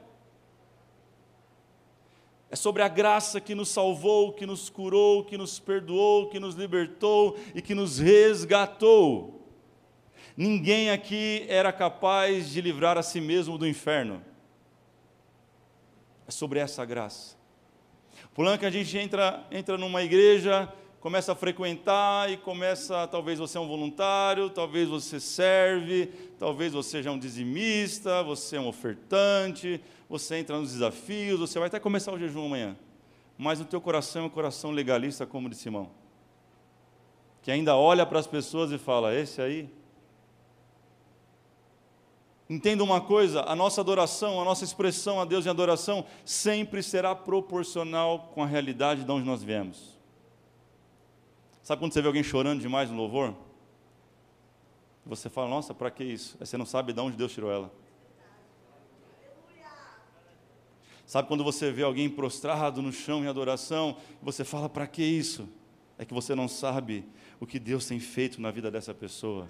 É 2.51 2.55
sobre 2.55 2.83
a 2.83 2.87
graça 2.87 3.41
que 3.41 3.55
nos 3.55 3.69
salvou, 3.69 4.31
que 4.31 4.45
nos 4.45 4.69
curou, 4.69 5.25
que 5.25 5.39
nos 5.39 5.57
perdoou, 5.57 6.29
que 6.29 6.39
nos 6.39 6.53
libertou 6.53 7.35
e 7.55 7.63
que 7.63 7.73
nos 7.73 7.97
resgatou. 7.97 9.36
Ninguém 10.37 10.91
aqui 10.91 11.47
era 11.49 11.73
capaz 11.73 12.51
de 12.51 12.61
livrar 12.61 12.95
a 12.95 13.01
si 13.01 13.19
mesmo 13.19 13.57
do 13.57 13.67
inferno. 13.67 14.21
É 16.27 16.31
sobre 16.31 16.59
essa 16.59 16.85
graça. 16.85 17.35
Que 18.59 18.65
a 18.67 18.69
gente 18.69 18.95
entra, 18.95 19.43
entra 19.49 19.79
numa 19.79 20.03
igreja, 20.03 20.71
começa 20.99 21.31
a 21.31 21.35
frequentar 21.35 22.31
e 22.31 22.37
começa, 22.37 23.07
talvez 23.07 23.39
você 23.39 23.57
é 23.57 23.61
um 23.61 23.67
voluntário, 23.67 24.47
talvez 24.47 24.87
você 24.87 25.19
serve, 25.19 26.05
talvez 26.37 26.71
você 26.71 26.91
seja 26.91 27.09
um 27.09 27.17
dizimista, 27.17 28.21
você 28.21 28.57
é 28.57 28.59
um 28.59 28.67
ofertante, 28.67 29.81
você 30.07 30.35
entra 30.35 30.59
nos 30.59 30.71
desafios, 30.73 31.39
você 31.39 31.57
vai 31.57 31.67
até 31.67 31.79
começar 31.79 32.13
o 32.13 32.19
jejum 32.19 32.45
amanhã. 32.45 32.77
Mas 33.39 33.59
o 33.59 33.65
teu 33.65 33.81
coração 33.81 34.21
é 34.21 34.25
um 34.25 34.29
coração 34.29 34.69
legalista 34.69 35.25
como 35.25 35.49
de 35.49 35.55
Simão. 35.55 35.89
Que 37.41 37.49
ainda 37.49 37.75
olha 37.75 38.05
para 38.05 38.19
as 38.19 38.27
pessoas 38.27 38.71
e 38.71 38.77
fala: 38.77 39.15
"Esse 39.15 39.41
aí 39.41 39.76
Entenda 42.49 42.83
uma 42.83 43.01
coisa: 43.01 43.41
a 43.41 43.55
nossa 43.55 43.81
adoração, 43.81 44.41
a 44.41 44.45
nossa 44.45 44.63
expressão 44.63 45.19
a 45.19 45.25
Deus 45.25 45.45
em 45.45 45.49
adoração, 45.49 46.05
sempre 46.23 46.81
será 46.81 47.13
proporcional 47.13 48.31
com 48.33 48.41
a 48.41 48.45
realidade 48.45 49.03
de 49.03 49.11
onde 49.11 49.25
nós 49.25 49.43
viemos. 49.43 49.97
Sabe 51.61 51.81
quando 51.81 51.93
você 51.93 52.01
vê 52.01 52.07
alguém 52.07 52.23
chorando 52.23 52.61
demais 52.61 52.89
no 52.89 52.95
louvor? 52.95 53.35
Você 55.05 55.29
fala, 55.29 55.49
nossa, 55.49 55.73
para 55.73 55.91
que 55.91 56.03
isso? 56.03 56.37
Aí 56.39 56.45
você 56.45 56.57
não 56.57 56.65
sabe 56.65 56.93
de 56.93 56.99
onde 56.99 57.17
Deus 57.17 57.33
tirou 57.33 57.51
ela. 57.51 57.71
Sabe 61.05 61.29
quando 61.29 61.43
você 61.43 61.71
vê 61.71 61.83
alguém 61.83 62.09
prostrado 62.09 62.81
no 62.81 62.91
chão 62.91 63.23
em 63.23 63.27
adoração, 63.27 63.95
você 64.21 64.43
fala, 64.43 64.67
para 64.67 64.85
que 64.85 65.01
isso? 65.01 65.47
É 65.97 66.03
que 66.03 66.13
você 66.13 66.35
não 66.35 66.49
sabe 66.49 67.05
o 67.39 67.47
que 67.47 67.59
Deus 67.59 67.85
tem 67.85 67.99
feito 67.99 68.41
na 68.41 68.51
vida 68.51 68.69
dessa 68.69 68.93
pessoa. 68.93 69.49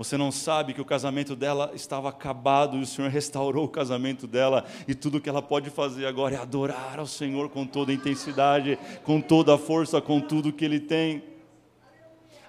Você 0.00 0.16
não 0.16 0.32
sabe 0.32 0.72
que 0.72 0.80
o 0.80 0.84
casamento 0.84 1.36
dela 1.36 1.72
estava 1.74 2.08
acabado 2.08 2.78
e 2.78 2.80
o 2.80 2.86
Senhor 2.86 3.10
restaurou 3.10 3.66
o 3.66 3.68
casamento 3.68 4.26
dela 4.26 4.64
e 4.88 4.94
tudo 4.94 5.20
que 5.20 5.28
ela 5.28 5.42
pode 5.42 5.68
fazer 5.68 6.06
agora 6.06 6.36
é 6.36 6.38
adorar 6.38 6.98
ao 6.98 7.06
Senhor 7.06 7.50
com 7.50 7.66
toda 7.66 7.92
a 7.92 7.94
intensidade, 7.94 8.78
com 9.04 9.20
toda 9.20 9.56
a 9.56 9.58
força, 9.58 10.00
com 10.00 10.18
tudo 10.18 10.54
que 10.54 10.64
Ele 10.64 10.80
tem. 10.80 11.22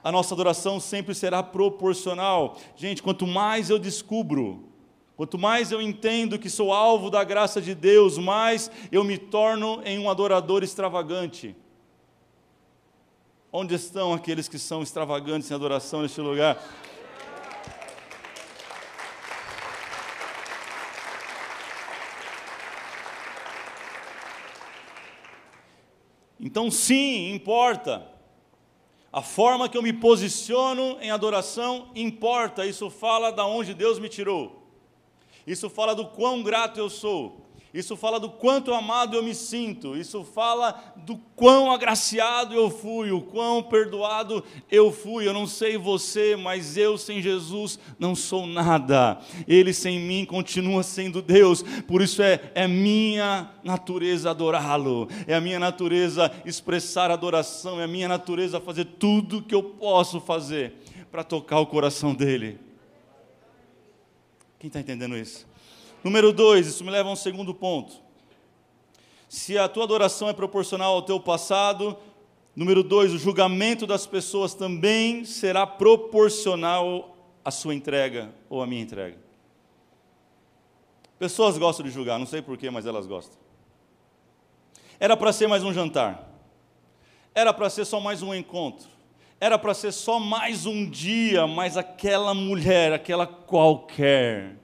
A 0.02 0.14
nossa 0.14 0.34
adoração 0.34 0.80
sempre 0.80 1.14
será 1.14 1.44
proporcional. 1.44 2.56
Gente, 2.78 3.04
quanto 3.04 3.28
mais 3.28 3.70
eu 3.70 3.78
descubro, 3.78 4.70
quanto 5.18 5.38
mais 5.38 5.74
eu 5.74 5.82
entendo 5.82 6.40
que 6.40 6.50
sou 6.50 6.72
alvo 6.72 7.10
da 7.10 7.22
graça 7.22 7.62
de 7.62 7.76
Deus, 7.76 8.18
mais 8.18 8.72
eu 8.90 9.04
me 9.04 9.18
torno 9.18 9.82
em 9.84 10.00
um 10.00 10.10
adorador 10.10 10.64
extravagante. 10.64 11.54
Onde 13.52 13.76
estão 13.76 14.14
aqueles 14.14 14.48
que 14.48 14.58
são 14.58 14.82
extravagantes 14.82 15.52
em 15.52 15.54
adoração 15.54 16.02
neste 16.02 16.22
lugar? 16.22 16.58
Então, 26.42 26.72
sim, 26.72 27.32
importa. 27.32 28.08
A 29.14 29.22
forma 29.22 29.70
que 29.70 29.78
eu 29.78 29.84
me 29.84 29.94
posiciono 29.94 30.98
em 31.00 31.12
adoração 31.12 31.90
importa. 31.94 32.66
Isso 32.66 32.90
fala 32.90 33.32
da 33.32 33.46
onde 33.46 33.76
Deus 33.76 34.00
me 34.00 34.10
tirou. 34.10 34.64
Isso 35.46 35.70
fala 35.70 35.94
do 35.94 36.08
quão 36.08 36.42
grato 36.42 36.80
eu 36.80 36.90
sou. 36.90 37.46
Isso 37.74 37.96
fala 37.96 38.20
do 38.20 38.30
quanto 38.30 38.74
amado 38.74 39.16
eu 39.16 39.24
me 39.24 39.34
sinto, 39.34 39.96
isso 39.96 40.26
fala 40.26 40.94
do 40.98 41.18
quão 41.38 41.72
agraciado 41.72 42.54
eu 42.54 42.70
fui, 42.70 43.12
o 43.12 43.22
quão 43.22 43.64
perdoado 43.64 44.44
eu 44.70 44.92
fui. 44.92 45.26
Eu 45.26 45.34
não 45.34 45.48
sei 45.48 45.78
você, 45.78 46.36
mas 46.36 46.76
eu 46.76 46.98
sem 46.98 47.22
Jesus 47.22 47.80
não 47.98 48.14
sou 48.14 48.46
nada. 48.46 49.20
Ele 49.48 49.74
sem 49.74 50.02
mim 50.02 50.26
continua 50.26 50.84
sendo 50.84 51.22
Deus. 51.22 51.64
Por 51.88 52.02
isso 52.02 52.22
é, 52.22 52.52
é 52.54 52.68
minha 52.68 53.50
natureza 53.64 54.32
adorá-lo, 54.32 55.08
é 55.26 55.34
a 55.34 55.42
minha 55.42 55.60
natureza 55.60 56.30
expressar 56.46 57.10
adoração, 57.10 57.80
é 57.80 57.86
a 57.86 57.88
minha 57.88 58.10
natureza 58.10 58.60
fazer 58.60 58.84
tudo 58.84 59.42
que 59.42 59.56
eu 59.56 59.64
posso 59.64 60.20
fazer 60.20 60.74
para 61.10 61.24
tocar 61.24 61.60
o 61.60 61.66
coração 61.66 62.14
dele. 62.14 62.60
Quem 64.60 64.68
está 64.68 64.82
entendendo 64.82 65.18
isso? 65.18 65.51
Número 66.04 66.34
dois, 66.34 66.68
isso 66.68 66.84
me 66.84 66.90
leva 66.90 67.10
a 67.10 67.12
um 67.12 67.16
segundo 67.16 67.54
ponto. 67.54 67.94
Se 69.30 69.58
a 69.58 69.70
tua 69.70 69.84
adoração 69.84 70.28
é 70.28 70.34
proporcional 70.34 70.96
ao 70.96 71.02
teu 71.02 71.20
passado, 71.20 71.96
número 72.56 72.84
dois, 72.84 73.14
o 73.14 73.18
julgamento 73.18 73.88
das 73.88 74.06
pessoas 74.06 74.54
também 74.54 75.24
será 75.24 75.66
proporcional 75.66 77.16
à 77.46 77.52
sua 77.52 77.74
entrega 77.74 78.34
ou 78.50 78.62
à 78.62 78.68
minha 78.68 78.82
entrega. 78.82 79.18
Pessoas 81.18 81.58
gostam 81.58 81.86
de 81.86 81.92
julgar, 81.92 82.18
não 82.18 82.26
sei 82.26 82.42
porquê, 82.42 82.70
mas 82.70 82.86
elas 82.86 83.06
gostam. 83.06 83.38
Era 85.00 85.16
para 85.16 85.32
ser 85.32 85.48
mais 85.48 85.64
um 85.64 85.74
jantar. 85.74 86.30
Era 87.34 87.54
para 87.54 87.70
ser 87.70 87.86
só 87.86 88.00
mais 88.00 88.22
um 88.22 88.34
encontro. 88.34 88.90
Era 89.40 89.58
para 89.58 89.74
ser 89.74 89.92
só 89.92 90.20
mais 90.20 90.66
um 90.66 90.88
dia, 90.88 91.48
mas 91.48 91.78
aquela 91.78 92.34
mulher, 92.34 92.92
aquela 92.94 93.26
qualquer, 93.26 94.58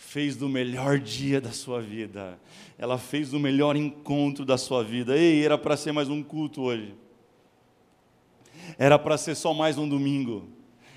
fez 0.00 0.34
do 0.34 0.48
melhor 0.48 0.98
dia 0.98 1.40
da 1.40 1.52
sua 1.52 1.80
vida. 1.80 2.40
Ela 2.78 2.96
fez 2.96 3.30
do 3.30 3.38
melhor 3.38 3.76
encontro 3.76 4.46
da 4.46 4.56
sua 4.56 4.82
vida. 4.82 5.16
Ei, 5.16 5.44
era 5.44 5.58
para 5.58 5.76
ser 5.76 5.92
mais 5.92 6.08
um 6.08 6.22
culto 6.22 6.62
hoje. 6.62 6.94
era 8.78 8.98
para 8.98 9.18
ser 9.18 9.34
só 9.34 9.52
mais 9.52 9.76
um 9.76 9.88
domingo, 9.88 10.48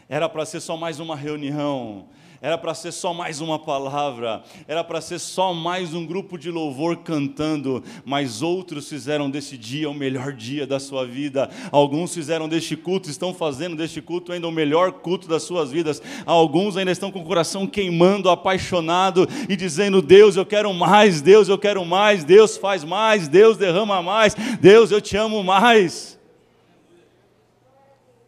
era 0.08 0.30
para 0.30 0.46
ser 0.46 0.62
só 0.62 0.78
mais 0.78 1.00
uma 1.00 1.16
reunião, 1.16 2.08
era 2.44 2.58
para 2.58 2.74
ser 2.74 2.92
só 2.92 3.14
mais 3.14 3.40
uma 3.40 3.58
palavra, 3.58 4.44
era 4.68 4.84
para 4.84 5.00
ser 5.00 5.18
só 5.18 5.54
mais 5.54 5.94
um 5.94 6.06
grupo 6.06 6.38
de 6.38 6.52
louvor 6.52 6.98
cantando, 6.98 7.82
mas 8.04 8.42
outros 8.42 8.90
fizeram 8.90 9.30
desse 9.30 9.58
dia 9.58 9.90
o 9.90 9.94
melhor 9.94 10.34
dia 10.34 10.68
da 10.68 10.78
sua 10.78 11.06
vida. 11.06 11.50
Alguns 11.72 12.14
fizeram 12.14 12.50
deste 12.50 12.76
culto, 12.76 13.10
estão 13.10 13.34
fazendo 13.34 13.78
deste 13.78 14.02
culto 14.02 14.34
ainda 14.34 14.46
o 14.46 14.52
melhor 14.52 14.92
culto 14.92 15.26
das 15.26 15.44
suas 15.44 15.72
vidas. 15.72 16.02
Alguns 16.26 16.76
ainda 16.76 16.92
estão 16.92 17.14
com 17.14 17.22
o 17.22 17.26
coração 17.26 17.66
queimando, 17.66 18.30
apaixonado 18.30 19.26
e 19.48 19.56
dizendo: 19.56 20.02
Deus, 20.02 20.36
eu 20.36 20.46
quero 20.46 20.74
mais, 20.74 21.22
Deus, 21.22 21.48
eu 21.48 21.58
quero 21.58 21.86
mais, 21.86 22.26
Deus 22.26 22.58
faz 22.58 22.84
mais, 22.84 23.30
Deus 23.30 23.56
derrama 23.56 24.02
mais, 24.02 24.36
Deus, 24.60 24.92
eu 24.92 25.00
te 25.00 25.16
amo 25.16 25.42
mais. 25.46 26.22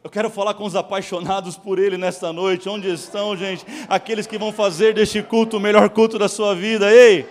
Eu 0.05 0.09
quero 0.11 0.29
falar 0.29 0.53
com 0.53 0.65
os 0.65 0.75
apaixonados 0.75 1.57
por 1.57 1.79
Ele 1.79 1.97
nesta 1.97 2.31
noite. 2.31 2.69
Onde 2.69 2.87
estão, 2.93 3.35
gente? 3.35 3.65
Aqueles 3.89 4.27
que 4.27 4.37
vão 4.37 4.51
fazer 4.51 4.93
deste 4.93 5.23
culto 5.23 5.57
o 5.57 5.59
melhor 5.59 5.89
culto 5.89 6.19
da 6.19 6.27
sua 6.29 6.53
vida. 6.53 6.93
Ei! 6.93 7.27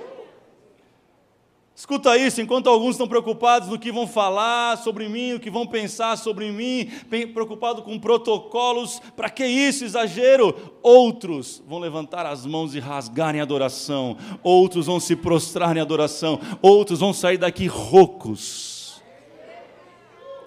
Escuta 1.72 2.18
isso, 2.18 2.40
enquanto 2.40 2.68
alguns 2.68 2.96
estão 2.96 3.06
preocupados 3.06 3.68
no 3.68 3.78
que 3.78 3.92
vão 3.92 4.08
falar 4.08 4.76
sobre 4.78 5.08
mim, 5.08 5.34
o 5.34 5.40
que 5.40 5.52
vão 5.52 5.64
pensar 5.64 6.18
sobre 6.18 6.50
mim, 6.50 6.90
preocupados 7.32 7.84
com 7.84 7.96
protocolos, 7.96 9.00
para 9.14 9.30
que 9.30 9.46
isso, 9.46 9.84
exagero? 9.84 10.52
Outros 10.82 11.62
vão 11.68 11.78
levantar 11.78 12.26
as 12.26 12.44
mãos 12.44 12.74
e 12.74 12.80
rasgarem 12.80 13.40
adoração, 13.40 14.16
outros 14.42 14.86
vão 14.86 14.98
se 14.98 15.14
prostrar 15.14 15.76
em 15.76 15.80
adoração, 15.80 16.40
outros 16.60 16.98
vão 16.98 17.12
sair 17.12 17.38
daqui 17.38 17.68
roucos 17.68 18.73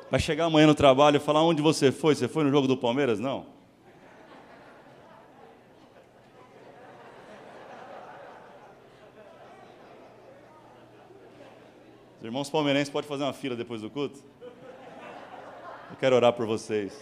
Vai 0.09 0.21
chegar 0.21 0.45
amanhã 0.45 0.65
no 0.65 0.75
trabalho 0.75 1.17
e 1.17 1.19
falar 1.19 1.43
onde 1.43 1.61
você 1.61 1.91
foi? 1.91 2.15
Você 2.15 2.29
foi 2.29 2.45
no 2.45 2.49
jogo 2.49 2.65
do 2.65 2.77
Palmeiras? 2.77 3.19
Não. 3.19 3.45
Os 12.19 12.23
irmãos 12.23 12.49
palmeirenses 12.49 12.89
podem 12.89 13.07
fazer 13.07 13.23
uma 13.23 13.33
fila 13.33 13.55
depois 13.55 13.81
do 13.81 13.89
culto? 13.89 14.23
Eu 15.89 15.95
quero 15.99 16.15
orar 16.15 16.31
por 16.31 16.45
vocês. 16.45 16.97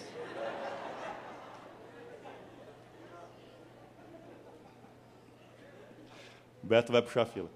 O 6.64 6.68
Beto 6.68 6.92
vai 6.92 7.04
puxar 7.04 7.22
a 7.22 7.26
fila. 7.28 7.50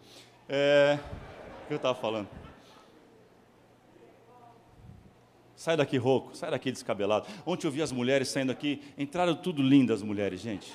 É, 0.48 1.00
o 1.64 1.68
que 1.68 1.74
eu 1.74 1.78
estava 1.78 1.96
falando? 1.96 2.30
Sai 5.60 5.76
daqui 5.76 5.98
rouco, 5.98 6.34
sai 6.38 6.52
daqui 6.52 6.72
descabelado. 6.72 7.28
Ontem 7.46 7.68
eu 7.68 7.72
vi 7.72 7.82
as 7.82 7.92
mulheres 7.92 8.30
saindo 8.30 8.50
aqui, 8.50 8.82
entraram 8.98 9.36
tudo 9.36 9.62
lindas 9.62 9.98
as 10.00 10.08
mulheres, 10.08 10.40
gente. 10.40 10.74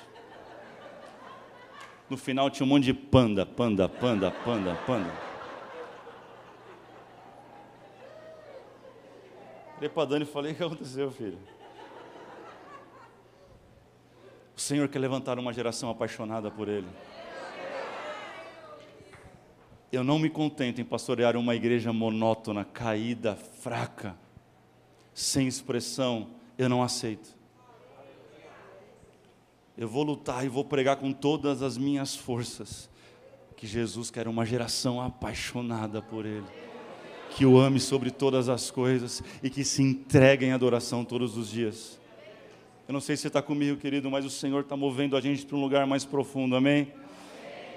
No 2.07 2.15
final 2.15 2.51
tinha 2.51 2.63
um 2.63 2.69
monte 2.69 2.83
de 2.83 2.93
panda, 2.93 3.47
panda, 3.47 3.89
panda, 3.89 4.29
panda, 4.29 4.75
panda. 4.85 5.11
Olhei 9.79 9.89
para 9.89 10.05
Dani 10.05 10.23
e 10.23 10.27
falei: 10.27 10.51
O 10.51 10.55
que 10.55 10.63
aconteceu, 10.63 11.09
filho? 11.09 11.39
O 14.55 14.61
Senhor 14.61 14.87
quer 14.87 14.99
levantar 14.99 15.39
uma 15.39 15.51
geração 15.51 15.89
apaixonada 15.89 16.51
por 16.51 16.69
Ele. 16.69 16.87
Eu 19.91 20.03
não 20.03 20.19
me 20.19 20.29
contento 20.29 20.79
em 20.79 20.85
pastorear 20.85 21.35
uma 21.35 21.55
igreja 21.55 21.91
monótona, 21.91 22.63
caída, 22.63 23.35
fraca 23.35 24.23
sem 25.15 25.47
expressão, 25.47 26.27
eu 26.57 26.67
não 26.67 26.83
aceito. 26.83 27.33
Eu 29.77 29.87
vou 29.87 30.03
lutar 30.03 30.45
e 30.45 30.49
vou 30.49 30.65
pregar 30.65 30.97
com 30.97 31.13
todas 31.13 31.61
as 31.61 31.77
minhas 31.77 32.15
forças 32.15 32.89
que 33.55 33.65
Jesus 33.65 34.11
quer 34.11 34.27
uma 34.27 34.45
geração 34.45 35.01
apaixonada 35.01 36.01
por 36.01 36.25
Ele, 36.25 36.45
que 37.29 37.45
o 37.45 37.57
ame 37.57 37.79
sobre 37.79 38.11
todas 38.11 38.49
as 38.49 38.69
coisas 38.69 39.23
e 39.41 39.49
que 39.49 39.63
se 39.63 39.81
entregue 39.81 40.45
em 40.45 40.51
adoração 40.51 41.05
todos 41.05 41.37
os 41.37 41.49
dias. 41.49 41.99
Eu 42.85 42.93
não 42.93 42.99
sei 42.99 43.15
se 43.15 43.23
você 43.23 43.27
está 43.29 43.41
comigo, 43.41 43.79
querido, 43.79 44.11
mas 44.11 44.25
o 44.25 44.29
Senhor 44.29 44.61
está 44.61 44.75
movendo 44.75 45.15
a 45.15 45.21
gente 45.21 45.45
para 45.45 45.55
um 45.55 45.61
lugar 45.61 45.87
mais 45.87 46.03
profundo, 46.03 46.57
amém? 46.57 46.91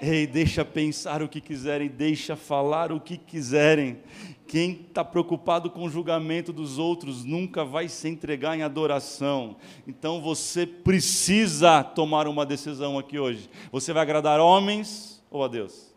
Ei, 0.01 0.25
deixa 0.25 0.63
pensar 0.63 1.21
o 1.21 1.27
que 1.27 1.41
quiserem, 1.41 1.89
deixa 1.89 2.35
falar 2.35 2.91
o 2.91 3.01
que 3.01 3.17
quiserem. 3.17 3.99
Quem 4.47 4.71
está 4.87 5.03
preocupado 5.03 5.69
com 5.69 5.83
o 5.83 5.89
julgamento 5.89 6.53
dos 6.53 6.79
outros 6.79 7.25
nunca 7.25 7.65
vai 7.65 7.89
se 7.89 8.07
entregar 8.07 8.57
em 8.57 8.63
adoração. 8.63 9.57
Então 9.85 10.21
você 10.21 10.65
precisa 10.65 11.83
tomar 11.83 12.27
uma 12.27 12.45
decisão 12.45 12.97
aqui 12.97 13.19
hoje. 13.19 13.49
Você 13.71 13.91
vai 13.91 14.01
agradar 14.03 14.39
homens 14.39 15.21
ou 15.29 15.43
a 15.43 15.47
Deus? 15.47 15.93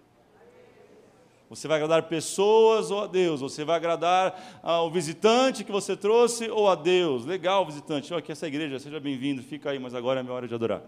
Você 1.48 1.68
vai 1.68 1.76
agradar 1.76 2.02
pessoas 2.04 2.90
ou 2.90 3.04
a 3.04 3.06
Deus? 3.06 3.40
Você 3.40 3.64
vai 3.64 3.76
agradar 3.76 4.60
ao 4.62 4.90
visitante 4.90 5.62
que 5.62 5.70
você 5.70 5.96
trouxe 5.96 6.50
ou 6.50 6.68
a 6.68 6.74
Deus? 6.74 7.24
Legal, 7.24 7.64
visitante. 7.64 8.12
Aqui 8.12 8.32
essa 8.32 8.48
igreja, 8.48 8.78
seja 8.78 8.98
bem-vindo. 8.98 9.42
Fica 9.42 9.70
aí, 9.70 9.78
mas 9.78 9.94
agora 9.94 10.20
é 10.20 10.22
minha 10.22 10.34
hora 10.34 10.48
de 10.48 10.54
adorar. 10.54 10.82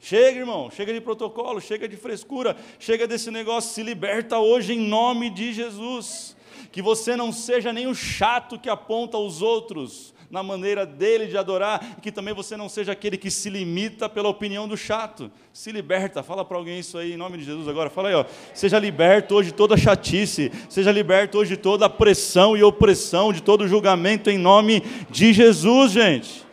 Chega, 0.00 0.38
irmão, 0.38 0.70
chega 0.70 0.92
de 0.92 1.00
protocolo, 1.00 1.60
chega 1.60 1.88
de 1.88 1.96
frescura, 1.96 2.56
chega 2.78 3.06
desse 3.06 3.30
negócio, 3.30 3.72
se 3.72 3.82
liberta 3.82 4.38
hoje 4.38 4.72
em 4.72 4.80
nome 4.80 5.28
de 5.28 5.52
Jesus. 5.52 6.36
Que 6.70 6.80
você 6.80 7.16
não 7.16 7.32
seja 7.32 7.72
nem 7.72 7.86
o 7.86 7.94
chato 7.94 8.58
que 8.58 8.68
aponta 8.68 9.18
os 9.18 9.42
outros 9.42 10.14
na 10.30 10.42
maneira 10.42 10.84
dele 10.84 11.26
de 11.26 11.38
adorar, 11.38 11.96
e 11.96 12.00
que 12.02 12.12
também 12.12 12.34
você 12.34 12.54
não 12.54 12.68
seja 12.68 12.92
aquele 12.92 13.16
que 13.16 13.30
se 13.30 13.48
limita 13.48 14.10
pela 14.10 14.28
opinião 14.28 14.68
do 14.68 14.76
chato. 14.76 15.30
Se 15.54 15.72
liberta, 15.72 16.22
fala 16.22 16.44
para 16.44 16.58
alguém 16.58 16.78
isso 16.78 16.98
aí 16.98 17.14
em 17.14 17.16
nome 17.16 17.38
de 17.38 17.44
Jesus 17.44 17.66
agora. 17.66 17.88
Fala 17.88 18.10
aí, 18.10 18.14
ó. 18.14 18.26
Seja 18.52 18.78
liberto 18.78 19.34
hoje 19.34 19.50
de 19.50 19.54
toda 19.54 19.76
chatice, 19.76 20.52
seja 20.68 20.92
liberto 20.92 21.38
hoje 21.38 21.56
de 21.56 21.56
toda 21.56 21.88
pressão 21.88 22.56
e 22.56 22.62
opressão, 22.62 23.32
de 23.32 23.42
todo 23.42 23.66
julgamento 23.66 24.28
em 24.28 24.36
nome 24.36 24.82
de 25.10 25.32
Jesus, 25.32 25.92
gente. 25.92 26.46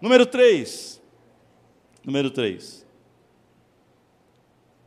Número 0.00 0.26
3 0.26 0.93
Número 2.04 2.30
3. 2.30 2.84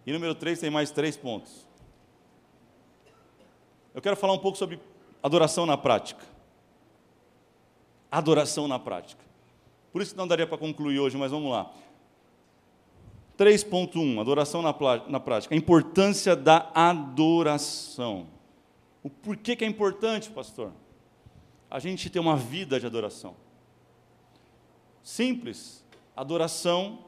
E 0.06 0.14
número 0.14 0.36
3 0.36 0.60
tem 0.60 0.70
mais 0.70 0.92
três 0.92 1.18
pontos. 1.18 1.68
Eu 3.94 4.02
quero 4.02 4.16
falar 4.16 4.34
um 4.34 4.38
pouco 4.38 4.58
sobre 4.58 4.80
adoração 5.22 5.66
na 5.66 5.76
prática. 5.76 6.24
Adoração 8.12 8.68
na 8.68 8.78
prática. 8.78 9.22
Por 9.92 10.02
isso 10.02 10.16
não 10.16 10.28
daria 10.28 10.46
para 10.46 10.58
concluir 10.58 11.00
hoje, 11.00 11.18
mas 11.18 11.32
vamos 11.32 11.52
lá. 11.52 11.74
3.1, 13.38 14.22
adoração 14.22 14.62
na, 14.62 14.74
na 15.08 15.20
prática. 15.20 15.54
A 15.54 15.58
importância 15.58 16.36
da 16.36 16.72
adoração. 16.74 18.28
O 19.04 19.10
porquê 19.10 19.56
que 19.56 19.66
é 19.66 19.68
importante, 19.68 20.30
pastor? 20.30 20.72
A 21.70 21.80
gente 21.80 22.10
ter 22.10 22.20
uma 22.20 22.36
vida 22.36 22.80
de 22.80 22.86
adoração. 22.86 23.36
Simples. 25.04 25.84
Adoração 26.16 27.07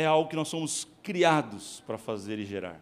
é 0.00 0.06
algo 0.06 0.28
que 0.28 0.36
nós 0.36 0.48
somos 0.48 0.86
criados 1.02 1.82
para 1.86 1.98
fazer 1.98 2.38
e 2.38 2.44
gerar. 2.44 2.80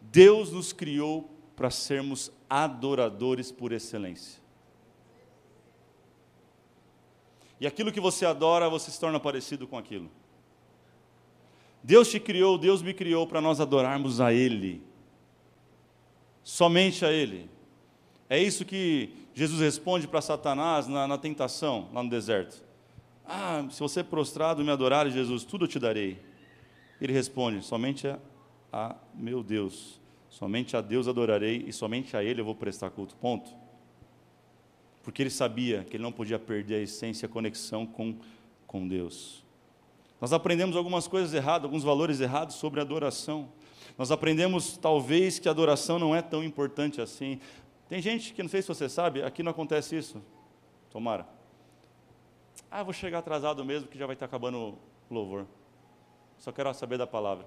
Deus 0.00 0.50
nos 0.50 0.72
criou 0.72 1.30
para 1.54 1.70
sermos 1.70 2.32
adoradores 2.48 3.52
por 3.52 3.72
excelência. 3.72 4.40
E 7.60 7.66
aquilo 7.66 7.92
que 7.92 8.00
você 8.00 8.24
adora, 8.24 8.70
você 8.70 8.90
se 8.90 8.98
torna 8.98 9.20
parecido 9.20 9.66
com 9.66 9.76
aquilo. 9.76 10.10
Deus 11.82 12.10
te 12.10 12.18
criou, 12.18 12.56
Deus 12.56 12.82
me 12.82 12.94
criou 12.94 13.26
para 13.26 13.40
nós 13.40 13.60
adorarmos 13.60 14.20
a 14.20 14.32
Ele. 14.32 14.82
Somente 16.42 17.04
a 17.04 17.12
Ele. 17.12 17.50
É 18.28 18.38
isso 18.38 18.64
que 18.64 19.14
Jesus 19.34 19.60
responde 19.60 20.08
para 20.08 20.22
Satanás 20.22 20.86
na, 20.86 21.06
na 21.06 21.18
tentação, 21.18 21.88
lá 21.92 22.02
no 22.02 22.08
deserto. 22.08 22.69
Ah, 23.32 23.64
se 23.70 23.78
você 23.78 24.02
prostrado 24.02 24.64
me 24.64 24.72
adorar, 24.72 25.08
Jesus, 25.08 25.44
tudo 25.44 25.64
eu 25.64 25.68
te 25.68 25.78
darei. 25.78 26.20
Ele 27.00 27.12
responde: 27.12 27.64
somente 27.64 28.08
a, 28.08 28.18
a 28.72 28.96
meu 29.14 29.40
Deus, 29.40 30.00
somente 30.28 30.76
a 30.76 30.80
Deus 30.80 31.06
adorarei 31.06 31.64
e 31.64 31.72
somente 31.72 32.16
a 32.16 32.24
Ele 32.24 32.40
eu 32.40 32.44
vou 32.44 32.56
prestar 32.56 32.90
culto. 32.90 33.14
Ponto. 33.14 33.48
Porque 35.04 35.22
ele 35.22 35.30
sabia 35.30 35.84
que 35.84 35.96
ele 35.96 36.02
não 36.02 36.10
podia 36.10 36.40
perder 36.40 36.74
a 36.74 36.82
essência, 36.82 37.26
a 37.26 37.28
conexão 37.28 37.86
com, 37.86 38.16
com 38.66 38.88
Deus. 38.88 39.44
Nós 40.20 40.32
aprendemos 40.32 40.76
algumas 40.76 41.06
coisas 41.06 41.32
erradas, 41.32 41.64
alguns 41.66 41.84
valores 41.84 42.20
errados 42.20 42.56
sobre 42.56 42.80
adoração. 42.80 43.48
Nós 43.96 44.10
aprendemos, 44.10 44.76
talvez, 44.76 45.38
que 45.38 45.46
a 45.46 45.52
adoração 45.52 46.00
não 46.00 46.16
é 46.16 46.20
tão 46.20 46.42
importante 46.42 47.00
assim. 47.00 47.40
Tem 47.88 48.02
gente 48.02 48.34
que, 48.34 48.42
não 48.42 48.50
sei 48.50 48.60
se 48.60 48.68
você 48.68 48.88
sabe, 48.88 49.22
aqui 49.22 49.40
não 49.40 49.52
acontece 49.52 49.96
isso. 49.96 50.20
Tomara. 50.90 51.39
Ah, 52.70 52.84
vou 52.84 52.92
chegar 52.92 53.18
atrasado 53.18 53.64
mesmo, 53.64 53.88
que 53.88 53.98
já 53.98 54.06
vai 54.06 54.14
estar 54.14 54.26
acabando 54.26 54.58
o 54.58 54.78
louvor. 55.10 55.44
Só 56.38 56.52
quero 56.52 56.72
saber 56.72 56.98
da 56.98 57.06
palavra. 57.06 57.44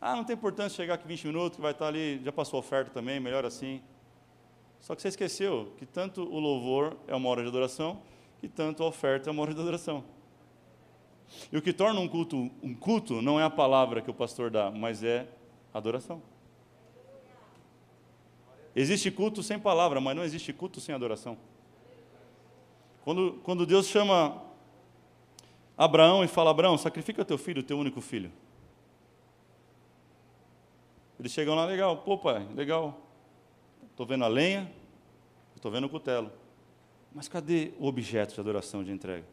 Ah, 0.00 0.16
não 0.16 0.24
tem 0.24 0.34
importância 0.34 0.76
chegar 0.76 0.94
aqui 0.94 1.06
20 1.06 1.28
minutos, 1.28 1.56
que 1.56 1.62
vai 1.62 1.70
estar 1.70 1.86
ali, 1.86 2.20
já 2.24 2.32
passou 2.32 2.58
oferta 2.58 2.90
também, 2.90 3.20
melhor 3.20 3.44
assim. 3.44 3.80
Só 4.80 4.94
que 4.94 5.00
você 5.00 5.08
esqueceu 5.08 5.72
que 5.78 5.86
tanto 5.86 6.22
o 6.22 6.38
louvor 6.38 6.96
é 7.06 7.14
uma 7.14 7.28
hora 7.28 7.42
de 7.42 7.48
adoração, 7.48 8.02
que 8.40 8.48
tanto 8.48 8.82
a 8.82 8.86
oferta 8.86 9.30
é 9.30 9.32
uma 9.32 9.40
hora 9.40 9.54
de 9.54 9.60
adoração. 9.60 10.04
E 11.50 11.56
o 11.56 11.62
que 11.62 11.72
torna 11.72 12.00
um 12.00 12.08
culto 12.08 12.50
um 12.62 12.74
culto 12.74 13.22
não 13.22 13.40
é 13.40 13.44
a 13.44 13.50
palavra 13.50 14.02
que 14.02 14.10
o 14.10 14.14
pastor 14.14 14.50
dá, 14.50 14.70
mas 14.70 15.02
é 15.02 15.26
adoração. 15.72 16.20
Existe 18.74 19.10
culto 19.10 19.42
sem 19.42 19.58
palavra, 19.58 20.00
mas 20.00 20.16
não 20.16 20.24
existe 20.24 20.52
culto 20.52 20.80
sem 20.80 20.94
adoração. 20.94 21.38
Quando, 23.04 23.40
quando 23.44 23.66
Deus 23.66 23.86
chama 23.86 24.42
Abraão 25.76 26.24
e 26.24 26.28
fala: 26.28 26.50
Abraão, 26.50 26.76
sacrifica 26.76 27.24
teu 27.24 27.38
filho, 27.38 27.62
teu 27.62 27.78
único 27.78 28.00
filho. 28.00 28.32
Eles 31.18 31.30
chegam 31.32 31.54
lá, 31.54 31.64
legal, 31.64 31.98
pô 31.98 32.18
pai, 32.18 32.46
legal. 32.54 33.00
Estou 33.90 34.04
vendo 34.04 34.24
a 34.24 34.28
lenha, 34.28 34.70
estou 35.54 35.70
vendo 35.70 35.84
o 35.84 35.88
cutelo. 35.88 36.30
Mas 37.14 37.28
cadê 37.28 37.72
o 37.78 37.86
objeto 37.86 38.34
de 38.34 38.40
adoração 38.40 38.82
de 38.82 38.90
entrega? 38.90 39.24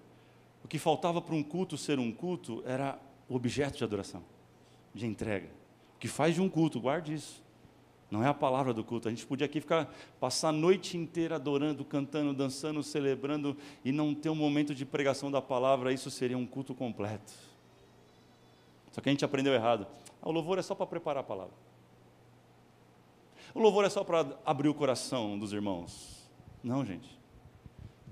O 0.64 0.68
que 0.68 0.78
faltava 0.78 1.20
para 1.20 1.34
um 1.34 1.42
culto 1.42 1.78
ser 1.78 1.98
um 1.98 2.12
culto 2.12 2.62
era 2.66 3.00
o 3.28 3.36
objeto 3.36 3.78
de 3.78 3.84
adoração, 3.84 4.24
de 4.94 5.08
entrega. 5.08 5.48
O 5.96 6.00
que 6.00 6.08
faz 6.08 6.36
de 6.36 6.42
um 6.42 6.48
culto, 6.48 6.80
guarde 6.80 7.16
isso. 7.16 7.41
Não 8.12 8.22
é 8.22 8.28
a 8.28 8.34
palavra 8.34 8.74
do 8.74 8.84
culto. 8.84 9.08
A 9.08 9.12
gente 9.12 9.26
podia 9.26 9.46
aqui 9.46 9.62
ficar, 9.62 9.90
passar 10.20 10.50
a 10.50 10.52
noite 10.52 10.98
inteira 10.98 11.38
adorando, 11.38 11.86
cantando, 11.86 12.34
dançando, 12.34 12.84
celebrando 12.84 13.56
e 13.86 13.94
não 13.94 14.14
ter 14.14 14.30
um 14.30 14.36
momento 14.36 14.76
de 14.76 14.86
pregação 14.86 15.32
da 15.32 15.42
palavra. 15.42 15.94
Isso 15.94 16.12
seria 16.12 16.38
um 16.38 16.46
culto 16.46 16.76
completo. 16.76 17.32
Só 18.92 19.00
que 19.00 19.08
a 19.08 19.14
gente 19.14 19.24
aprendeu 19.24 19.54
errado. 19.54 19.88
Ah, 20.22 20.28
o 20.28 20.32
louvor 20.34 20.60
é 20.60 20.62
só 20.62 20.76
para 20.76 20.86
preparar 20.86 21.22
a 21.22 21.24
palavra. 21.24 21.54
O 23.54 23.62
louvor 23.62 23.86
é 23.86 23.90
só 23.90 24.04
para 24.04 24.28
abrir 24.46 24.68
o 24.68 24.74
coração 24.74 25.40
dos 25.40 25.54
irmãos. 25.54 26.30
Não, 26.62 26.86
gente. 26.86 27.18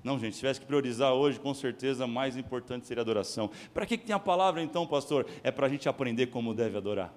Não, 0.01 0.17
gente, 0.17 0.33
se 0.33 0.39
tivesse 0.39 0.62
que 0.62 0.65
priorizar 0.65 1.12
hoje, 1.12 1.38
com 1.38 1.53
certeza 1.53 2.07
mais 2.07 2.38
importante 2.38 2.88
seria 2.88 3.01
a 3.01 3.03
adoração. 3.03 3.51
Para 3.73 3.85
que, 3.85 3.97
que 3.97 4.05
tem 4.05 4.15
a 4.15 4.19
palavra 4.19 4.63
então, 4.63 4.88
pastor? 4.88 5.27
É 5.43 5.51
para 5.51 5.67
a 5.67 5.69
gente 5.69 5.89
aprender 5.89 6.27
como 6.27 6.53
deve 6.53 6.77
adorar. 6.77 7.13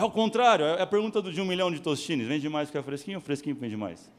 É 0.00 0.02
o 0.02 0.10
contrário, 0.10 0.64
é 0.64 0.80
a 0.80 0.86
pergunta 0.86 1.20
de 1.20 1.42
um 1.42 1.44
milhão 1.44 1.70
de 1.70 1.78
tostines: 1.78 2.26
vende 2.26 2.48
mais 2.48 2.70
que 2.70 2.78
é 2.78 2.82
fresquinho 2.82 3.18
ou 3.18 3.22
fresquinho 3.22 3.54
vende 3.54 3.76
mais? 3.76 4.10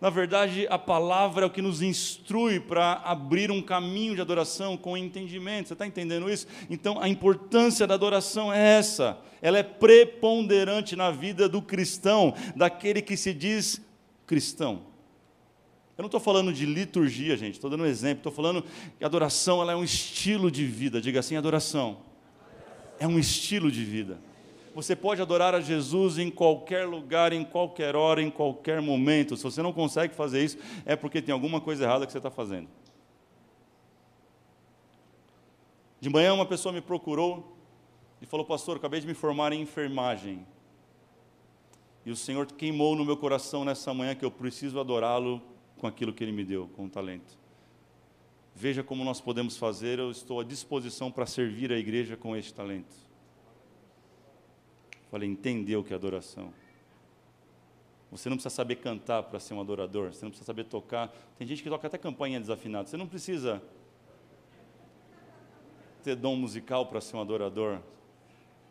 Na 0.00 0.08
verdade, 0.08 0.66
a 0.70 0.78
palavra 0.78 1.44
é 1.44 1.46
o 1.46 1.50
que 1.50 1.60
nos 1.60 1.82
instrui 1.82 2.58
para 2.58 2.94
abrir 3.04 3.50
um 3.50 3.60
caminho 3.60 4.14
de 4.14 4.22
adoração 4.22 4.74
com 4.74 4.96
entendimento. 4.96 5.68
Você 5.68 5.74
está 5.74 5.86
entendendo 5.86 6.30
isso? 6.30 6.46
Então, 6.70 6.98
a 6.98 7.06
importância 7.10 7.86
da 7.86 7.92
adoração 7.92 8.50
é 8.50 8.78
essa. 8.78 9.18
Ela 9.42 9.58
é 9.58 9.62
preponderante 9.62 10.96
na 10.96 11.10
vida 11.10 11.46
do 11.46 11.60
cristão, 11.60 12.32
daquele 12.56 13.02
que 13.02 13.14
se 13.14 13.34
diz 13.34 13.82
cristão. 14.26 14.80
Eu 15.98 16.04
não 16.04 16.06
estou 16.06 16.20
falando 16.20 16.54
de 16.54 16.64
liturgia, 16.64 17.36
gente, 17.36 17.56
estou 17.56 17.68
dando 17.68 17.82
um 17.82 17.86
exemplo. 17.86 18.20
Estou 18.20 18.32
falando 18.32 18.64
que 18.96 19.04
a 19.04 19.06
adoração 19.06 19.60
ela 19.60 19.72
é 19.72 19.76
um 19.76 19.84
estilo 19.84 20.50
de 20.50 20.64
vida. 20.64 21.02
Diga 21.02 21.20
assim: 21.20 21.36
adoração 21.36 21.98
é 22.98 23.06
um 23.06 23.18
estilo 23.18 23.70
de 23.70 23.84
vida. 23.84 24.26
Você 24.78 24.94
pode 24.94 25.20
adorar 25.20 25.56
a 25.56 25.60
Jesus 25.60 26.18
em 26.18 26.30
qualquer 26.30 26.86
lugar, 26.86 27.32
em 27.32 27.44
qualquer 27.44 27.96
hora, 27.96 28.22
em 28.22 28.30
qualquer 28.30 28.80
momento. 28.80 29.36
Se 29.36 29.42
você 29.42 29.60
não 29.60 29.72
consegue 29.72 30.14
fazer 30.14 30.44
isso, 30.44 30.56
é 30.86 30.94
porque 30.94 31.20
tem 31.20 31.32
alguma 31.32 31.60
coisa 31.60 31.82
errada 31.82 32.06
que 32.06 32.12
você 32.12 32.18
está 32.18 32.30
fazendo. 32.30 32.68
De 36.00 36.08
manhã, 36.08 36.32
uma 36.32 36.46
pessoa 36.46 36.72
me 36.72 36.80
procurou 36.80 37.56
e 38.22 38.26
falou: 38.26 38.46
Pastor, 38.46 38.76
acabei 38.76 39.00
de 39.00 39.06
me 39.08 39.14
formar 39.14 39.52
em 39.52 39.62
enfermagem. 39.62 40.46
E 42.06 42.12
o 42.12 42.16
Senhor 42.16 42.46
queimou 42.46 42.94
no 42.94 43.04
meu 43.04 43.16
coração 43.16 43.64
nessa 43.64 43.92
manhã 43.92 44.14
que 44.14 44.24
eu 44.24 44.30
preciso 44.30 44.78
adorá-lo 44.78 45.42
com 45.76 45.88
aquilo 45.88 46.12
que 46.12 46.22
Ele 46.22 46.30
me 46.30 46.44
deu, 46.44 46.68
com 46.76 46.84
o 46.84 46.88
talento. 46.88 47.36
Veja 48.54 48.84
como 48.84 49.02
nós 49.02 49.20
podemos 49.20 49.56
fazer, 49.56 49.98
eu 49.98 50.12
estou 50.12 50.38
à 50.38 50.44
disposição 50.44 51.10
para 51.10 51.26
servir 51.26 51.72
a 51.72 51.76
igreja 51.76 52.16
com 52.16 52.36
este 52.36 52.54
talento. 52.54 53.07
Falei, 55.10 55.28
entendeu 55.28 55.80
o 55.80 55.84
que 55.84 55.92
é 55.92 55.96
adoração. 55.96 56.52
Você 58.10 58.28
não 58.28 58.36
precisa 58.36 58.54
saber 58.54 58.76
cantar 58.76 59.22
para 59.22 59.38
ser 59.38 59.54
um 59.54 59.60
adorador, 59.60 60.12
você 60.12 60.24
não 60.24 60.30
precisa 60.30 60.46
saber 60.46 60.64
tocar. 60.64 61.08
Tem 61.36 61.46
gente 61.46 61.62
que 61.62 61.68
toca 61.68 61.86
até 61.86 61.98
campanha 61.98 62.40
desafinada. 62.40 62.88
Você 62.88 62.96
não 62.96 63.06
precisa 63.06 63.62
ter 66.02 66.16
dom 66.16 66.36
musical 66.36 66.86
para 66.86 67.00
ser 67.00 67.16
um 67.16 67.20
adorador. 67.20 67.80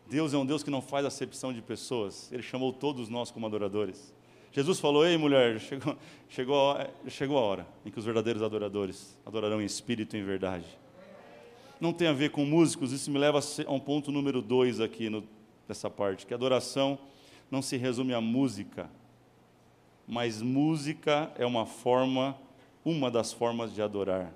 Deus 0.08 0.34
é 0.34 0.38
um 0.38 0.46
Deus 0.46 0.62
que 0.62 0.70
não 0.70 0.82
faz 0.82 1.06
acepção 1.06 1.52
de 1.52 1.62
pessoas. 1.62 2.32
Ele 2.32 2.42
chamou 2.42 2.72
todos 2.72 3.08
nós 3.08 3.30
como 3.30 3.46
adoradores. 3.46 4.12
Jesus 4.50 4.80
falou: 4.80 5.06
Ei, 5.06 5.16
mulher, 5.16 5.60
chegou, 5.60 5.96
chegou, 6.28 6.70
a, 6.72 6.88
chegou 7.08 7.38
a 7.38 7.42
hora 7.42 7.66
em 7.84 7.90
que 7.90 7.98
os 7.98 8.04
verdadeiros 8.04 8.42
adoradores 8.42 9.16
adorarão 9.24 9.62
em 9.62 9.64
espírito 9.64 10.16
e 10.16 10.20
em 10.20 10.24
verdade. 10.24 10.66
Não 11.80 11.92
tem 11.92 12.08
a 12.08 12.12
ver 12.12 12.30
com 12.30 12.44
músicos, 12.44 12.90
isso 12.90 13.08
me 13.08 13.18
leva 13.18 13.38
a 13.38 13.72
um 13.72 13.78
ponto 13.78 14.10
número 14.10 14.42
dois 14.42 14.80
aqui 14.80 15.08
no, 15.08 15.22
nessa 15.68 15.90
parte: 15.90 16.26
que 16.26 16.34
adoração 16.34 16.98
não 17.50 17.62
se 17.62 17.76
resume 17.76 18.14
à 18.14 18.20
música, 18.20 18.90
mas 20.06 20.40
música 20.40 21.30
é 21.36 21.44
uma 21.44 21.66
forma, 21.66 22.36
uma 22.84 23.10
das 23.10 23.32
formas 23.32 23.74
de 23.74 23.82
adorar. 23.82 24.32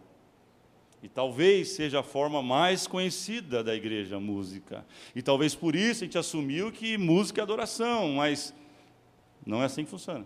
E 1.02 1.08
talvez 1.08 1.70
seja 1.70 2.00
a 2.00 2.02
forma 2.02 2.40
mais 2.42 2.86
conhecida 2.86 3.64
da 3.64 3.74
igreja, 3.74 4.20
música. 4.20 4.86
E 5.16 5.20
talvez 5.20 5.52
por 5.52 5.74
isso 5.74 6.04
a 6.04 6.06
gente 6.06 6.16
assumiu 6.16 6.70
que 6.70 6.96
música 6.96 7.40
é 7.40 7.42
adoração, 7.42 8.12
mas 8.12 8.54
não 9.44 9.60
é 9.62 9.64
assim 9.64 9.84
que 9.84 9.90
funciona. 9.90 10.24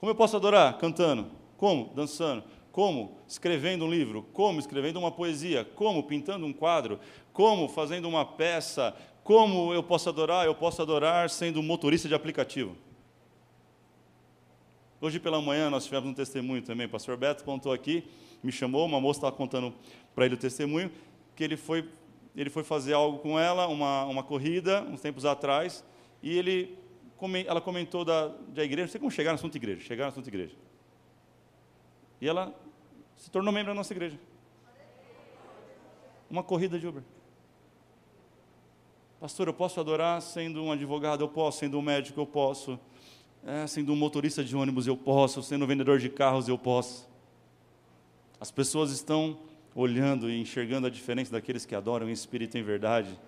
Como 0.00 0.10
eu 0.10 0.16
posso 0.16 0.36
adorar? 0.36 0.76
Cantando. 0.78 1.30
Como? 1.56 1.92
Dançando. 1.94 2.42
Como? 2.72 3.18
Escrevendo 3.26 3.84
um 3.84 3.90
livro. 3.90 4.24
Como? 4.32 4.58
Escrevendo 4.58 4.98
uma 4.98 5.12
poesia. 5.12 5.64
Como? 5.64 6.02
Pintando 6.02 6.46
um 6.46 6.52
quadro. 6.52 6.98
Como? 7.32 7.68
Fazendo 7.68 8.08
uma 8.08 8.24
peça. 8.24 8.96
Como 9.28 9.74
eu 9.74 9.82
posso 9.82 10.08
adorar? 10.08 10.46
Eu 10.46 10.54
posso 10.54 10.80
adorar 10.80 11.28
sendo 11.28 11.62
motorista 11.62 12.08
de 12.08 12.14
aplicativo. 12.14 12.74
Hoje 15.02 15.20
pela 15.20 15.38
manhã 15.38 15.68
nós 15.68 15.84
tivemos 15.84 16.08
um 16.08 16.14
testemunho 16.14 16.62
também. 16.62 16.86
O 16.86 16.88
pastor 16.88 17.14
Beto 17.14 17.44
contou 17.44 17.70
aqui 17.70 18.08
me 18.42 18.50
chamou, 18.50 18.86
uma 18.86 18.98
moça 18.98 19.18
estava 19.18 19.36
contando 19.36 19.74
para 20.14 20.24
ele 20.24 20.34
o 20.34 20.38
testemunho, 20.38 20.90
que 21.36 21.44
ele 21.44 21.58
foi, 21.58 21.86
ele 22.34 22.48
foi 22.48 22.64
fazer 22.64 22.94
algo 22.94 23.18
com 23.18 23.38
ela, 23.38 23.66
uma, 23.66 24.06
uma 24.06 24.22
corrida, 24.22 24.80
uns 24.84 25.02
tempos 25.02 25.26
atrás, 25.26 25.84
e 26.22 26.38
ele, 26.38 26.78
ela 27.46 27.60
comentou 27.60 28.06
da, 28.06 28.28
da 28.28 28.64
igreja, 28.64 28.86
não 28.86 28.92
sei 28.92 28.98
como 28.98 29.10
chegar 29.10 29.32
no 29.32 29.34
assunto 29.34 29.56
igreja, 29.56 29.82
chegar 29.82 30.04
no 30.04 30.08
assunto 30.08 30.28
igreja. 30.28 30.56
E 32.18 32.26
ela 32.26 32.54
se 33.14 33.30
tornou 33.30 33.52
membro 33.52 33.72
da 33.72 33.74
nossa 33.74 33.92
igreja. 33.92 34.18
Uma 36.30 36.42
corrida 36.42 36.78
de 36.78 36.86
Uber. 36.86 37.02
Pastor, 39.20 39.48
eu 39.48 39.52
posso 39.52 39.80
adorar 39.80 40.22
sendo 40.22 40.62
um 40.62 40.70
advogado, 40.70 41.24
eu 41.24 41.28
posso, 41.28 41.58
sendo 41.58 41.76
um 41.76 41.82
médico, 41.82 42.20
eu 42.20 42.26
posso, 42.26 42.78
é, 43.44 43.66
sendo 43.66 43.92
um 43.92 43.96
motorista 43.96 44.44
de 44.44 44.54
ônibus, 44.54 44.86
eu 44.86 44.96
posso, 44.96 45.42
sendo 45.42 45.64
um 45.64 45.68
vendedor 45.68 45.98
de 45.98 46.08
carros, 46.08 46.46
eu 46.46 46.56
posso. 46.56 47.08
As 48.40 48.52
pessoas 48.52 48.92
estão 48.92 49.40
olhando 49.74 50.30
e 50.30 50.40
enxergando 50.40 50.86
a 50.86 50.90
diferença 50.90 51.32
daqueles 51.32 51.66
que 51.66 51.74
adoram 51.74 52.08
em 52.08 52.12
espírito 52.12 52.56
e 52.56 52.60
em 52.60 52.62
verdade 52.62 53.18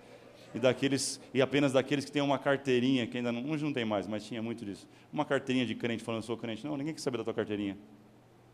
e 0.55 0.59
daqueles 0.59 1.19
e 1.33 1.41
apenas 1.41 1.73
daqueles 1.73 2.05
que 2.05 2.11
têm 2.11 2.21
uma 2.21 2.39
carteirinha 2.39 3.05
que 3.05 3.17
ainda 3.17 3.31
não, 3.31 3.49
hoje 3.49 3.63
não 3.63 3.73
tem 3.73 3.83
mais, 3.83 4.07
mas 4.07 4.25
tinha 4.25 4.41
muito 4.41 4.65
disso. 4.65 4.87
Uma 5.11 5.25
carteirinha 5.25 5.65
de 5.65 5.75
crente 5.75 6.03
falando 6.03 6.23
sou 6.23 6.37
crente. 6.37 6.65
Não, 6.65 6.77
ninguém 6.77 6.93
quer 6.93 7.01
saber 7.01 7.17
da 7.17 7.25
tua 7.25 7.33
carteirinha. 7.33 7.77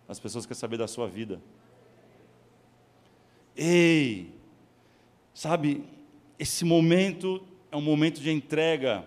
As 0.08 0.20
pessoas 0.20 0.46
querem 0.46 0.60
saber 0.60 0.78
da 0.78 0.88
sua 0.88 1.08
vida. 1.08 1.40
Ei, 3.56 4.34
sabe, 5.34 5.84
esse 6.40 6.64
momento 6.64 7.42
é 7.72 7.78
um 7.78 7.82
momento 7.82 8.22
de 8.22 8.32
entrega. 8.32 9.06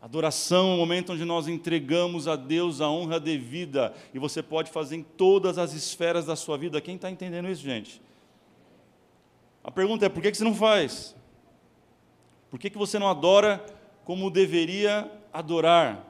Adoração 0.00 0.70
é 0.70 0.74
o 0.74 0.76
momento 0.76 1.12
onde 1.12 1.24
nós 1.24 1.48
entregamos 1.48 2.28
a 2.28 2.36
Deus 2.36 2.80
a 2.80 2.88
honra 2.88 3.18
devida, 3.18 3.92
e 4.14 4.18
você 4.18 4.42
pode 4.42 4.70
fazer 4.70 4.96
em 4.96 5.02
todas 5.02 5.58
as 5.58 5.72
esferas 5.72 6.26
da 6.26 6.36
sua 6.36 6.56
vida. 6.56 6.80
Quem 6.80 6.94
está 6.94 7.10
entendendo 7.10 7.48
isso, 7.48 7.62
gente? 7.62 8.00
A 9.64 9.70
pergunta 9.70 10.06
é: 10.06 10.08
por 10.08 10.22
que, 10.22 10.32
você 10.32 10.44
não 10.44 10.54
faz? 10.54 11.16
Por 12.48 12.60
que 12.60 12.70
você 12.70 12.98
não 12.98 13.08
adora 13.08 13.64
como 14.04 14.30
deveria 14.30 15.10
adorar? 15.32 16.04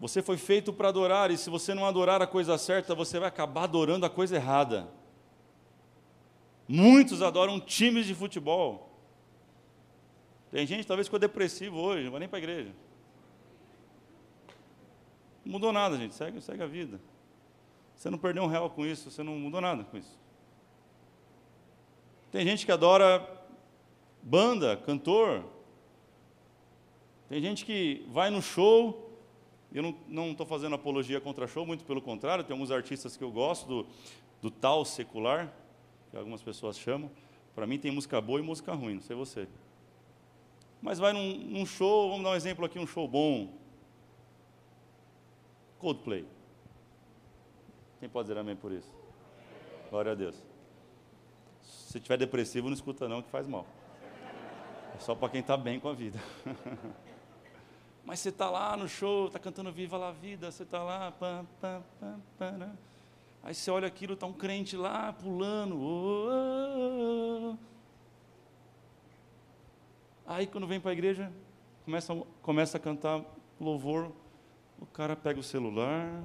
Você 0.00 0.22
foi 0.22 0.38
feito 0.38 0.72
para 0.72 0.88
adorar, 0.88 1.30
e 1.30 1.36
se 1.36 1.50
você 1.50 1.74
não 1.74 1.86
adorar 1.86 2.22
a 2.22 2.26
coisa 2.26 2.56
certa, 2.56 2.94
você 2.94 3.18
vai 3.18 3.28
acabar 3.28 3.64
adorando 3.64 4.06
a 4.06 4.10
coisa 4.10 4.36
errada. 4.36 4.88
Muitos 6.66 7.22
adoram 7.22 7.60
times 7.60 8.06
de 8.06 8.14
futebol. 8.14 8.90
Tem 10.50 10.66
gente 10.66 10.86
talvez 10.86 11.06
ficou 11.06 11.18
depressivo 11.18 11.78
hoje, 11.78 12.04
não 12.04 12.10
vai 12.10 12.20
nem 12.20 12.28
para 12.28 12.38
a 12.38 12.42
igreja. 12.42 12.72
Não 15.44 15.52
mudou 15.52 15.72
nada, 15.72 15.96
gente. 15.96 16.14
Segue, 16.14 16.40
segue 16.40 16.62
a 16.62 16.66
vida. 16.66 17.00
Você 17.94 18.08
não 18.08 18.18
perdeu 18.18 18.42
um 18.42 18.46
real 18.46 18.70
com 18.70 18.84
isso, 18.84 19.10
você 19.10 19.22
não 19.22 19.34
mudou 19.34 19.60
nada 19.60 19.84
com 19.84 19.96
isso. 19.96 20.18
Tem 22.30 22.44
gente 22.44 22.64
que 22.66 22.72
adora 22.72 23.26
banda, 24.22 24.76
cantor. 24.76 25.44
Tem 27.28 27.40
gente 27.40 27.64
que 27.64 28.04
vai 28.10 28.30
no 28.30 28.42
show. 28.42 29.00
Eu 29.72 29.94
não 30.06 30.30
estou 30.30 30.46
fazendo 30.46 30.74
apologia 30.74 31.20
contra 31.20 31.46
show, 31.46 31.66
muito 31.66 31.84
pelo 31.84 32.00
contrário. 32.00 32.44
Tem 32.44 32.54
alguns 32.54 32.70
artistas 32.70 33.16
que 33.16 33.24
eu 33.24 33.30
gosto 33.30 33.66
do, 33.66 33.86
do 34.40 34.50
tal 34.50 34.84
secular, 34.84 35.52
que 36.14 36.18
algumas 36.18 36.40
pessoas 36.40 36.78
chamam. 36.78 37.10
Para 37.56 37.66
mim 37.66 37.76
tem 37.76 37.90
música 37.90 38.20
boa 38.20 38.38
e 38.38 38.42
música 38.42 38.72
ruim, 38.72 38.94
não 38.94 39.00
sei 39.00 39.16
você. 39.16 39.48
Mas 40.80 41.00
vai 41.00 41.12
num, 41.12 41.36
num 41.38 41.66
show, 41.66 42.08
vamos 42.08 42.22
dar 42.22 42.30
um 42.30 42.34
exemplo 42.36 42.64
aqui, 42.64 42.78
um 42.78 42.86
show 42.86 43.08
bom. 43.08 43.52
Coldplay. 45.80 46.24
Quem 47.98 48.08
pode 48.08 48.28
dizer 48.28 48.38
amém 48.38 48.54
por 48.54 48.70
isso? 48.70 48.88
Glória 49.90 50.12
a 50.12 50.14
Deus. 50.14 50.40
Se 51.62 51.98
estiver 51.98 52.16
depressivo, 52.16 52.68
não 52.68 52.74
escuta 52.74 53.08
não, 53.08 53.20
que 53.20 53.30
faz 53.30 53.48
mal. 53.48 53.66
É 54.94 55.00
só 55.00 55.16
para 55.16 55.30
quem 55.30 55.40
está 55.40 55.56
bem 55.56 55.80
com 55.80 55.88
a 55.88 55.94
vida. 55.94 56.20
Mas 58.04 58.20
você 58.20 58.28
está 58.28 58.48
lá 58.48 58.76
no 58.76 58.88
show, 58.88 59.26
está 59.26 59.40
cantando 59.40 59.72
Viva 59.72 59.96
la 59.96 60.12
Vida, 60.12 60.52
você 60.52 60.62
está 60.62 60.80
lá, 60.80 61.10
pam, 61.10 61.44
pam, 61.60 61.82
pam, 61.98 62.20
pam, 62.38 62.76
aí 63.44 63.54
você 63.54 63.70
olha 63.70 63.86
aquilo, 63.86 64.14
está 64.14 64.26
um 64.26 64.32
crente 64.32 64.76
lá 64.76 65.12
pulando. 65.12 65.76
Oh, 65.76 66.28
oh, 66.78 67.50
oh. 67.52 67.56
Aí 70.26 70.46
quando 70.46 70.66
vem 70.66 70.80
para 70.80 70.90
a 70.90 70.94
igreja, 70.94 71.30
começa, 71.84 72.14
começa 72.40 72.76
a 72.78 72.80
cantar 72.80 73.22
louvor, 73.60 74.10
o 74.80 74.86
cara 74.86 75.14
pega 75.14 75.38
o 75.38 75.42
celular. 75.42 76.24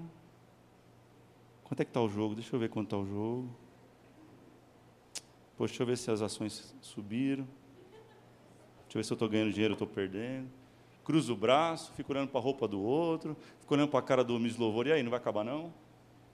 Quanto 1.65 1.82
é 1.82 1.86
que 1.86 1.91
está 1.91 2.01
o 2.01 2.10
jogo? 2.10 2.34
Deixa 2.34 2.55
eu 2.55 2.60
ver 2.60 2.69
quanto 2.69 2.88
está 2.88 2.97
o 2.97 3.05
jogo. 3.05 3.49
Poxa, 5.58 5.71
deixa 5.71 5.84
eu 5.84 5.88
ver 5.88 5.97
se 5.97 6.10
as 6.10 6.21
ações 6.21 6.73
subiram. 6.82 7.45
Deixa 8.84 8.97
eu 8.97 8.99
ver 8.99 9.03
se 9.03 9.12
eu 9.12 9.15
estou 9.15 9.29
ganhando 9.29 9.51
dinheiro 9.51 9.73
ou 9.73 9.75
estou 9.75 9.88
perdendo. 9.88 10.49
Cruza 11.03 11.34
o 11.34 11.36
braço, 11.36 11.91
fica 11.93 12.12
olhando 12.12 12.29
para 12.29 12.39
a 12.39 12.43
roupa 12.43 12.67
do 12.67 12.82
outro, 12.82 13.36
fica 13.60 13.73
olhando 13.73 13.89
para 13.89 13.99
a 13.99 14.03
cara 14.03 14.23
do 14.23 14.39
Miss 14.39 14.58
Louvor. 14.58 14.88
E 14.88 14.93
aí, 14.93 15.03
não 15.03 15.12
vai 15.12 15.19
acabar 15.19 15.43
não? 15.43 15.73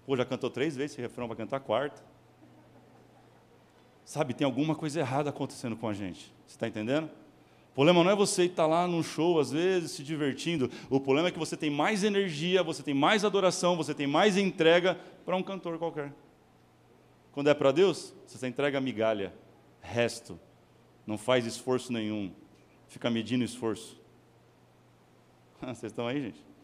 Pô, 0.05 0.15
já 0.15 0.23
cantou 0.25 0.49
três 0.49 0.75
vezes 0.75 0.93
esse 0.93 1.01
refrão, 1.01 1.27
vai 1.27 1.35
cantar 1.35 1.57
a 1.57 1.59
quarta. 1.59 2.03
Sabe, 4.03 4.33
tem 4.35 4.45
alguma 4.45 4.75
coisa 4.75 4.99
errada 4.99 5.31
acontecendo 5.31 5.75
com 5.75 5.89
a 5.89 5.93
gente. 5.93 6.31
Você 6.45 6.55
está 6.55 6.67
entendendo? 6.67 7.09
O 7.71 7.75
problema 7.75 8.03
não 8.03 8.11
é 8.11 8.15
você 8.15 8.45
estar 8.45 8.67
lá 8.67 8.87
num 8.87 9.01
show, 9.01 9.39
às 9.39 9.51
vezes, 9.51 9.91
se 9.91 10.03
divertindo. 10.03 10.69
O 10.89 10.99
problema 10.99 11.27
é 11.27 11.31
que 11.31 11.39
você 11.39 11.57
tem 11.57 11.69
mais 11.69 12.03
energia, 12.03 12.63
você 12.63 12.83
tem 12.83 12.93
mais 12.93 13.25
adoração, 13.25 13.75
você 13.75 13.93
tem 13.93 14.07
mais 14.07 14.37
entrega 14.37 14.97
para 15.25 15.35
um 15.35 15.43
cantor 15.43 15.77
qualquer. 15.77 16.13
Quando 17.31 17.49
é 17.49 17.53
para 17.53 17.71
Deus, 17.71 18.13
você 18.25 18.47
entrega 18.47 18.79
migalha, 18.79 19.33
resto. 19.81 20.39
Não 21.05 21.17
faz 21.17 21.45
esforço 21.45 21.91
nenhum. 21.91 22.31
Fica 22.87 23.09
medindo 23.09 23.43
esforço. 23.43 23.99
Vocês 25.59 25.91
estão 25.91 26.07
aí, 26.07 26.21
gente? 26.21 26.54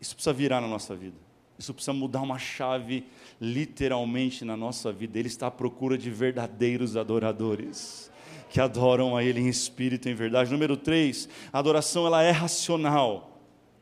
Isso 0.00 0.14
precisa 0.14 0.32
virar 0.32 0.60
na 0.60 0.66
nossa 0.66 0.96
vida. 0.96 1.16
Isso 1.58 1.74
precisa 1.74 1.92
mudar 1.92 2.22
uma 2.22 2.38
chave 2.38 3.04
literalmente 3.38 4.44
na 4.44 4.56
nossa 4.56 4.90
vida. 4.90 5.18
Ele 5.18 5.28
está 5.28 5.48
à 5.48 5.50
procura 5.50 5.98
de 5.98 6.10
verdadeiros 6.10 6.96
adoradores 6.96 8.10
que 8.48 8.60
adoram 8.60 9.16
a 9.16 9.22
Ele 9.22 9.40
em 9.40 9.48
espírito 9.48 10.08
e 10.08 10.12
em 10.12 10.14
verdade. 10.14 10.50
Número 10.50 10.76
três, 10.76 11.28
a 11.52 11.58
adoração 11.58 12.06
ela 12.06 12.22
é 12.22 12.30
racional. 12.30 13.38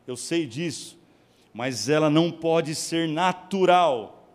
Eu 0.07 0.17
sei 0.17 0.45
disso, 0.45 0.99
mas 1.55 1.89
ela 1.89 2.11
não 2.11 2.33
pode 2.33 2.75
ser 2.75 3.09
natural. 3.09 4.29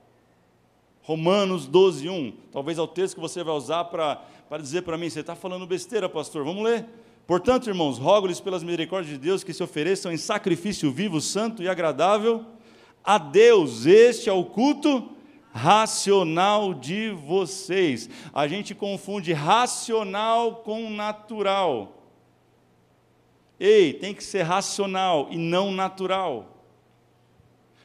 Romanos 1.02 1.68
12, 1.68 2.10
1. 2.10 2.34
Talvez 2.52 2.78
é 2.78 2.82
o 2.82 2.88
texto 2.88 3.16
que 3.16 3.22
você 3.22 3.44
vai 3.44 3.54
usar 3.54 3.84
para 3.86 4.26
dizer 4.60 4.84
para 4.84 4.98
mim: 4.98 5.10
você 5.10 5.20
está 5.20 5.36
falando 5.36 5.68
besteira, 5.68 6.08
pastor. 6.08 6.46
Vamos 6.46 6.64
ler. 6.64 6.86
Portanto, 7.26 7.70
irmãos, 7.70 7.98
rogo-lhes 7.98 8.40
pelas 8.40 8.64
misericórdias 8.64 9.14
de 9.14 9.20
Deus 9.20 9.44
que 9.44 9.54
se 9.54 9.64
ofereçam 9.64 10.12
em 10.12 10.18
sacrifício 10.18 10.92
vivo, 10.92 11.22
santo 11.22 11.64
e 11.64 11.70
agradável 11.70 12.46
a 13.04 13.18
Deus. 13.18 13.86
Este 13.86 14.30
é 14.30 14.34
o 14.34 14.44
culto 14.44 15.10
racional 15.54 16.74
de 16.74 17.12
vocês. 17.12 18.10
A 18.34 18.48
gente 18.48 18.74
confunde 18.74 19.32
racional 19.32 20.58
com 20.58 20.90
natural. 20.90 22.04
Ei, 23.60 23.94
tem 23.94 24.14
que 24.14 24.24
ser 24.24 24.42
racional 24.42 25.28
e 25.32 25.38
não 25.38 25.72
natural. 25.72 26.53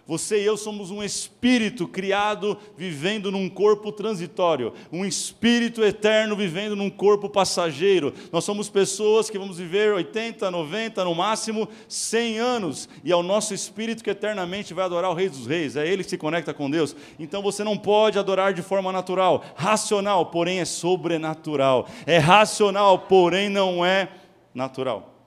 Você 0.09 0.41
e 0.41 0.47
eu 0.47 0.57
somos 0.57 0.91
um 0.91 1.03
espírito 1.03 1.87
criado 1.87 2.57
vivendo 2.79 3.31
num 3.31 3.47
corpo 3.47 3.93
transitório, 3.93 4.73
um 4.91 5.05
espírito 5.05 5.85
eterno 5.85 6.35
vivendo 6.35 6.75
num 6.75 6.89
corpo 6.89 7.29
passageiro. 7.29 8.15
Nós 8.33 8.43
somos 8.43 8.71
pessoas 8.71 9.29
que 9.29 9.39
vamos 9.39 9.59
viver 9.59 9.93
80, 9.93 10.51
90, 10.51 11.05
no 11.05 11.15
máximo 11.15 11.69
100 11.87 12.39
anos, 12.39 12.89
e 13.05 13.13
é 13.13 13.17
o 13.17 13.23
nosso 13.23 13.53
espírito 13.53 14.03
que 14.03 14.09
eternamente 14.09 14.73
vai 14.73 14.87
adorar 14.87 15.11
o 15.11 15.15
Rei 15.15 15.29
dos 15.29 15.47
Reis, 15.47 15.77
é 15.77 15.87
ele 15.87 16.03
que 16.03 16.09
se 16.09 16.17
conecta 16.17 16.55
com 16.55 16.71
Deus. 16.71 16.97
Então 17.19 17.43
você 17.43 17.63
não 17.63 17.77
pode 17.77 18.19
adorar 18.19 18.55
de 18.55 18.63
forma 18.63 18.91
natural, 18.91 19.45
racional, 19.57 20.25
porém 20.25 20.61
é 20.61 20.65
sobrenatural. 20.65 21.87
É 22.07 22.17
racional, 22.17 23.01
porém 23.01 23.51
não 23.51 23.85
é 23.85 24.09
natural. 24.55 25.18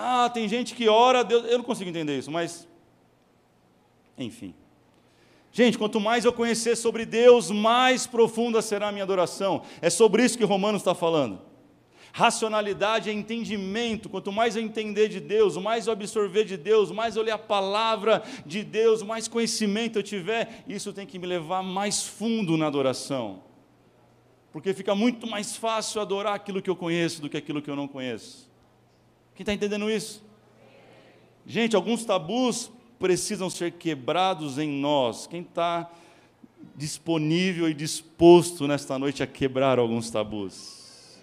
Ah, 0.00 0.30
tem 0.30 0.48
gente 0.48 0.76
que 0.76 0.88
ora, 0.88 1.24
Deus, 1.24 1.44
eu 1.46 1.58
não 1.58 1.64
consigo 1.64 1.90
entender 1.90 2.16
isso, 2.16 2.30
mas 2.30 2.68
enfim. 4.16 4.54
Gente, 5.50 5.76
quanto 5.76 5.98
mais 5.98 6.24
eu 6.24 6.32
conhecer 6.32 6.76
sobre 6.76 7.04
Deus, 7.04 7.50
mais 7.50 8.06
profunda 8.06 8.62
será 8.62 8.88
a 8.88 8.92
minha 8.92 9.02
adoração. 9.02 9.62
É 9.82 9.90
sobre 9.90 10.24
isso 10.24 10.38
que 10.38 10.44
Romanos 10.44 10.82
está 10.82 10.94
falando. 10.94 11.40
Racionalidade 12.12 13.10
é 13.10 13.12
entendimento. 13.12 14.08
Quanto 14.08 14.30
mais 14.30 14.54
eu 14.54 14.62
entender 14.62 15.08
de 15.08 15.18
Deus, 15.18 15.56
mais 15.56 15.88
eu 15.88 15.92
absorver 15.92 16.44
de 16.44 16.56
Deus, 16.56 16.92
mais 16.92 17.16
eu 17.16 17.22
ler 17.24 17.32
a 17.32 17.38
palavra 17.38 18.22
de 18.46 18.62
Deus, 18.62 19.02
mais 19.02 19.26
conhecimento 19.26 19.98
eu 19.98 20.02
tiver, 20.04 20.62
isso 20.68 20.92
tem 20.92 21.06
que 21.06 21.18
me 21.18 21.26
levar 21.26 21.62
mais 21.62 22.04
fundo 22.06 22.56
na 22.56 22.68
adoração. 22.68 23.42
Porque 24.52 24.72
fica 24.72 24.94
muito 24.94 25.26
mais 25.26 25.56
fácil 25.56 26.00
adorar 26.00 26.34
aquilo 26.34 26.62
que 26.62 26.70
eu 26.70 26.76
conheço 26.76 27.20
do 27.20 27.28
que 27.28 27.36
aquilo 27.36 27.60
que 27.60 27.70
eu 27.70 27.76
não 27.76 27.88
conheço. 27.88 28.47
Quem 29.38 29.44
está 29.44 29.54
entendendo 29.54 29.88
isso? 29.88 30.20
Gente, 31.46 31.76
alguns 31.76 32.04
tabus 32.04 32.72
precisam 32.98 33.48
ser 33.48 33.70
quebrados 33.70 34.58
em 34.58 34.68
nós. 34.68 35.28
Quem 35.28 35.42
está 35.42 35.88
disponível 36.74 37.68
e 37.68 37.72
disposto 37.72 38.66
nesta 38.66 38.98
noite 38.98 39.22
a 39.22 39.28
quebrar 39.28 39.78
alguns 39.78 40.10
tabus? 40.10 41.20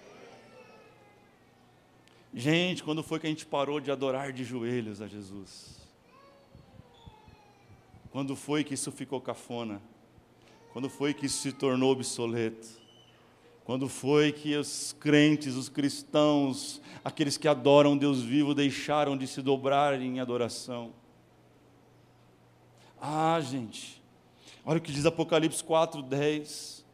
Gente, 2.33 2.85
quando 2.85 3.03
foi 3.03 3.19
que 3.19 3.27
a 3.27 3.29
gente 3.29 3.45
parou 3.45 3.81
de 3.81 3.91
adorar 3.91 4.31
de 4.31 4.45
joelhos 4.45 5.01
a 5.01 5.09
Jesus? 5.09 5.81
Quando 8.11 8.33
foi 8.33 8.63
que 8.63 8.75
isso 8.75 8.93
ficou 8.93 9.19
cafona? 9.19 9.81
Quando 10.71 10.89
foi 10.89 11.13
que 11.13 11.25
isso 11.25 11.41
se 11.41 11.51
tornou 11.51 11.91
obsoleto? 11.91 12.84
Quando 13.65 13.89
foi 13.89 14.31
que 14.31 14.55
os 14.55 14.95
crentes, 14.99 15.55
os 15.55 15.67
cristãos, 15.67 16.79
aqueles 17.03 17.35
que 17.35 17.47
adoram 17.47 17.97
Deus 17.97 18.21
vivo, 18.21 18.53
deixaram 18.53 19.17
de 19.17 19.25
se 19.25 19.41
dobrar 19.41 19.99
em 19.99 20.19
adoração? 20.19 20.93
Ah, 23.01 23.39
gente, 23.41 24.01
olha 24.63 24.77
o 24.77 24.81
que 24.81 24.91
diz 24.91 25.05
Apocalipse 25.05 25.63
4, 25.63 26.03
10 26.03 26.84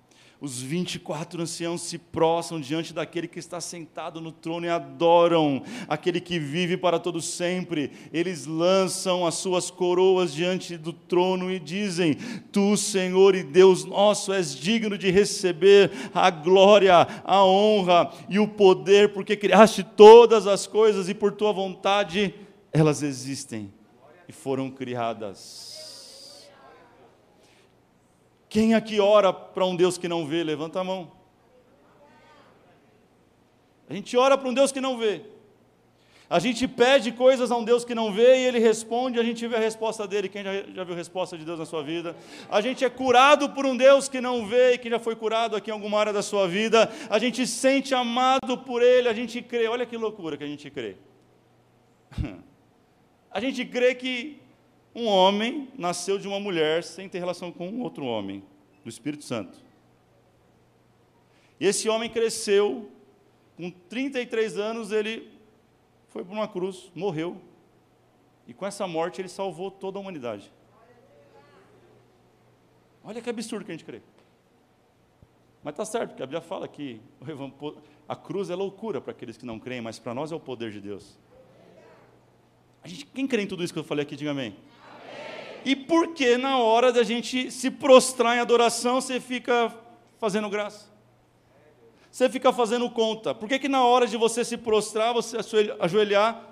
os 0.41 0.59
24 0.59 1.43
anciãos 1.43 1.81
se 1.81 1.99
prostram 1.99 2.59
diante 2.59 2.93
daquele 2.93 3.27
que 3.27 3.37
está 3.37 3.61
sentado 3.61 4.19
no 4.19 4.31
trono 4.31 4.65
e 4.65 4.69
adoram 4.69 5.61
aquele 5.87 6.19
que 6.19 6.39
vive 6.39 6.75
para 6.75 6.99
todo 6.99 7.21
sempre. 7.21 7.91
Eles 8.11 8.47
lançam 8.47 9.23
as 9.23 9.35
suas 9.35 9.69
coroas 9.69 10.33
diante 10.33 10.77
do 10.77 10.91
trono 10.91 11.51
e 11.51 11.59
dizem: 11.59 12.15
Tu, 12.51 12.75
Senhor 12.75 13.35
e 13.35 13.43
Deus 13.43 13.85
nosso, 13.85 14.33
és 14.33 14.55
digno 14.55 14.97
de 14.97 15.11
receber 15.11 15.91
a 16.11 16.31
glória, 16.31 17.07
a 17.23 17.45
honra 17.45 18.11
e 18.27 18.39
o 18.39 18.47
poder, 18.47 19.13
porque 19.13 19.37
criaste 19.37 19.83
todas 19.83 20.47
as 20.47 20.65
coisas 20.65 21.07
e 21.07 21.13
por 21.13 21.33
tua 21.33 21.53
vontade 21.53 22.33
elas 22.73 23.03
existem 23.03 23.71
e 24.27 24.31
foram 24.31 24.71
criadas. 24.71 25.80
Quem 28.51 28.73
aqui 28.73 28.99
ora 28.99 29.31
para 29.31 29.65
um 29.65 29.77
Deus 29.77 29.97
que 29.97 30.09
não 30.09 30.27
vê? 30.27 30.43
Levanta 30.43 30.81
a 30.81 30.83
mão. 30.83 31.09
A 33.89 33.93
gente 33.93 34.17
ora 34.17 34.37
para 34.37 34.49
um 34.49 34.53
Deus 34.53 34.73
que 34.73 34.81
não 34.81 34.97
vê. 34.97 35.21
A 36.29 36.37
gente 36.37 36.67
pede 36.67 37.13
coisas 37.13 37.49
a 37.49 37.55
um 37.55 37.63
Deus 37.63 37.85
que 37.85 37.95
não 37.95 38.11
vê 38.11 38.39
e 38.39 38.45
ele 38.45 38.59
responde, 38.59 39.17
a 39.17 39.23
gente 39.23 39.47
vê 39.47 39.55
a 39.55 39.59
resposta 39.59 40.05
dele. 40.05 40.27
Quem 40.27 40.43
já, 40.43 40.51
já 40.75 40.83
viu 40.83 40.93
a 40.93 40.97
resposta 40.97 41.37
de 41.37 41.45
Deus 41.45 41.59
na 41.59 41.65
sua 41.65 41.81
vida? 41.81 42.13
A 42.49 42.59
gente 42.59 42.83
é 42.83 42.89
curado 42.89 43.51
por 43.51 43.65
um 43.65 43.77
Deus 43.77 44.09
que 44.09 44.19
não 44.19 44.45
vê 44.45 44.73
e 44.73 44.77
que 44.77 44.89
já 44.89 44.99
foi 44.99 45.15
curado 45.15 45.55
aqui 45.55 45.69
em 45.69 45.73
alguma 45.73 45.97
área 45.97 46.11
da 46.11 46.21
sua 46.21 46.45
vida. 46.45 46.91
A 47.09 47.17
gente 47.19 47.47
sente 47.47 47.95
amado 47.95 48.57
por 48.57 48.81
ele, 48.81 49.07
a 49.07 49.13
gente 49.13 49.41
crê. 49.41 49.65
Olha 49.69 49.85
que 49.85 49.95
loucura 49.95 50.35
que 50.35 50.43
a 50.43 50.47
gente 50.47 50.69
crê. 50.69 50.97
A 53.33 53.39
gente 53.39 53.63
crê 53.63 53.95
que 53.95 54.40
um 54.93 55.07
homem 55.07 55.69
nasceu 55.77 56.17
de 56.17 56.27
uma 56.27 56.39
mulher 56.39 56.83
sem 56.83 57.07
ter 57.07 57.19
relação 57.19 57.51
com 57.51 57.79
outro 57.79 58.05
homem, 58.05 58.43
do 58.83 58.89
Espírito 58.89 59.23
Santo. 59.23 59.57
E 61.59 61.65
esse 61.65 61.87
homem 61.87 62.09
cresceu, 62.09 62.89
com 63.55 63.69
33 63.69 64.57
anos 64.57 64.91
ele 64.91 65.31
foi 66.09 66.25
para 66.25 66.33
uma 66.33 66.47
cruz, 66.47 66.91
morreu. 66.93 67.39
E 68.47 68.53
com 68.53 68.65
essa 68.65 68.87
morte 68.87 69.21
ele 69.21 69.29
salvou 69.29 69.71
toda 69.71 69.97
a 69.97 70.01
humanidade. 70.01 70.51
Olha 73.03 73.21
que 73.21 73.29
absurdo 73.29 73.63
que 73.63 73.71
a 73.71 73.75
gente 73.75 73.85
crê. 73.85 74.01
Mas 75.63 75.73
está 75.73 75.85
certo, 75.85 76.09
porque 76.09 76.23
a 76.23 76.25
Bíblia 76.25 76.41
fala 76.41 76.67
que 76.67 76.99
a 78.07 78.15
cruz 78.15 78.49
é 78.49 78.55
loucura 78.55 78.99
para 78.99 79.11
aqueles 79.11 79.37
que 79.37 79.45
não 79.45 79.59
creem, 79.59 79.81
mas 79.81 79.99
para 79.99 80.13
nós 80.13 80.31
é 80.31 80.35
o 80.35 80.39
poder 80.39 80.71
de 80.71 80.81
Deus. 80.81 81.17
A 82.83 82.87
gente, 82.87 83.05
quem 83.05 83.27
crê 83.27 83.43
em 83.43 83.47
tudo 83.47 83.63
isso 83.63 83.71
que 83.71 83.79
eu 83.79 83.83
falei 83.83 84.03
aqui, 84.03 84.15
diga 84.15 84.31
amém. 84.31 84.55
E 85.63 85.75
por 85.75 86.13
que 86.13 86.37
na 86.37 86.57
hora 86.57 86.91
da 86.91 87.03
gente 87.03 87.51
se 87.51 87.69
prostrar 87.69 88.37
em 88.37 88.39
adoração, 88.39 88.99
você 88.99 89.19
fica 89.19 89.73
fazendo 90.19 90.49
graça? 90.49 90.89
Você 92.11 92.29
fica 92.29 92.51
fazendo 92.51 92.89
conta. 92.89 93.33
Por 93.33 93.47
que, 93.47 93.57
que 93.57 93.69
na 93.69 93.85
hora 93.85 94.05
de 94.05 94.17
você 94.17 94.43
se 94.43 94.57
prostrar, 94.57 95.13
você 95.13 95.37
ajoelhar, 95.79 96.43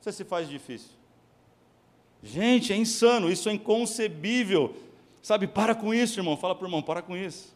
você 0.00 0.12
se 0.12 0.24
faz 0.24 0.48
difícil? 0.48 0.90
Gente, 2.22 2.72
é 2.72 2.76
insano, 2.76 3.30
isso 3.30 3.48
é 3.48 3.52
inconcebível. 3.52 4.74
Sabe, 5.22 5.46
para 5.46 5.74
com 5.74 5.92
isso, 5.92 6.20
irmão. 6.20 6.36
Fala 6.36 6.54
para 6.54 6.64
o 6.64 6.68
irmão, 6.68 6.82
para 6.82 7.02
com 7.02 7.16
isso. 7.16 7.54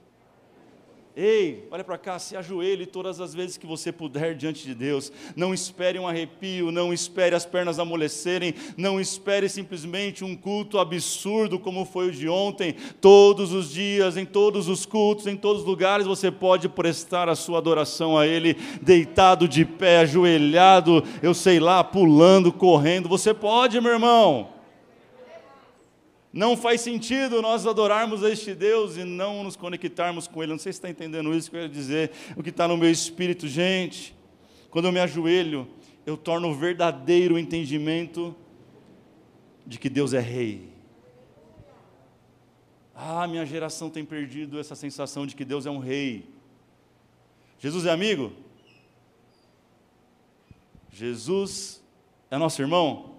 Ei, 1.17 1.69
olha 1.71 1.85
para 1.85 1.97
cá, 1.97 2.19
se 2.19 2.37
ajoelhe 2.37 2.87
todas 2.87 3.21
as 3.21 3.33
vezes 3.33 3.57
que 3.57 3.69
você 3.69 3.93
puder 3.93 4.35
diante 4.35 4.65
de 4.65 4.75
Deus. 4.75 5.13
Não 5.37 5.55
espere 5.55 5.97
um 5.97 6.09
arrepio, 6.09 6.73
não 6.73 6.93
espere 6.93 7.37
as 7.37 7.47
pernas 7.47 7.79
amolecerem, 7.79 8.53
não 8.77 9.01
espere 9.01 9.49
simplesmente 9.49 10.25
um 10.25 10.35
culto 10.35 10.77
absurdo 10.77 11.57
como 11.57 11.85
foi 11.85 12.09
o 12.09 12.13
de 12.13 12.29
ontem. 12.29 12.75
Todos 13.01 13.53
os 13.53 13.71
dias, 13.71 14.17
em 14.17 14.27
todos 14.27 14.69
os 14.69 14.85
cultos, 14.85 15.29
em 15.29 15.37
todos 15.37 15.63
os 15.63 15.69
lugares, 15.69 16.05
você 16.05 16.33
pode 16.33 16.69
prestar 16.69 17.29
a 17.29 17.37
sua 17.37 17.59
adoração 17.59 18.19
a 18.19 18.27
Ele, 18.27 18.57
deitado 18.83 19.47
de 19.47 19.65
pé, 19.65 19.99
ajoelhado, 19.99 21.05
eu 21.23 21.33
sei 21.33 21.61
lá, 21.61 21.85
pulando, 21.85 22.53
correndo. 22.53 23.09
Você 23.09 23.33
pode, 23.33 23.81
meu 23.81 23.93
irmão. 23.93 24.54
Não 26.35 26.57
faz 26.57 26.81
sentido 26.81 27.41
nós 27.41 27.65
adorarmos 27.65 28.25
a 28.25 28.29
este 28.29 28.57
Deus 28.57 28.97
e 28.97 29.05
não 29.05 29.45
nos 29.45 29.55
conectarmos 29.55 30.27
com 30.27 30.43
Ele. 30.43 30.51
Não 30.51 30.59
sei 30.59 30.73
se 30.73 30.79
está 30.79 30.91
entendendo 30.91 31.33
isso 31.33 31.49
que 31.49 31.57
eu 31.57 31.61
ia 31.61 31.69
dizer, 31.69 32.11
o 32.37 32.43
que 32.43 32.51
está 32.51 32.67
no 32.67 32.77
meu 32.77 32.91
espírito, 32.91 33.47
gente. 33.47 34.13
Quando 34.69 34.87
eu 34.87 34.93
me 34.93 34.99
ajoelho, 34.99 35.69
eu 36.05 36.17
torno 36.17 36.49
o 36.49 36.55
verdadeiro 36.55 37.39
entendimento 37.39 38.35
de 39.65 39.79
que 39.79 39.89
Deus 39.89 40.13
é 40.13 40.19
Rei. 40.19 40.73
Ah, 42.93 43.29
minha 43.29 43.47
geração 43.47 43.89
tem 43.89 44.05
perdido 44.05 44.59
essa 44.59 44.75
sensação 44.75 45.29
de 45.29 45.37
que 45.37 45.45
Deus 45.45 45.67
é 45.67 45.71
um 45.71 45.79
Rei. 45.79 46.29
Jesus 47.61 47.87
é 47.87 47.93
amigo? 47.93 48.33
Jesus 50.91 51.81
é 52.29 52.37
nosso 52.37 52.61
irmão? 52.61 53.14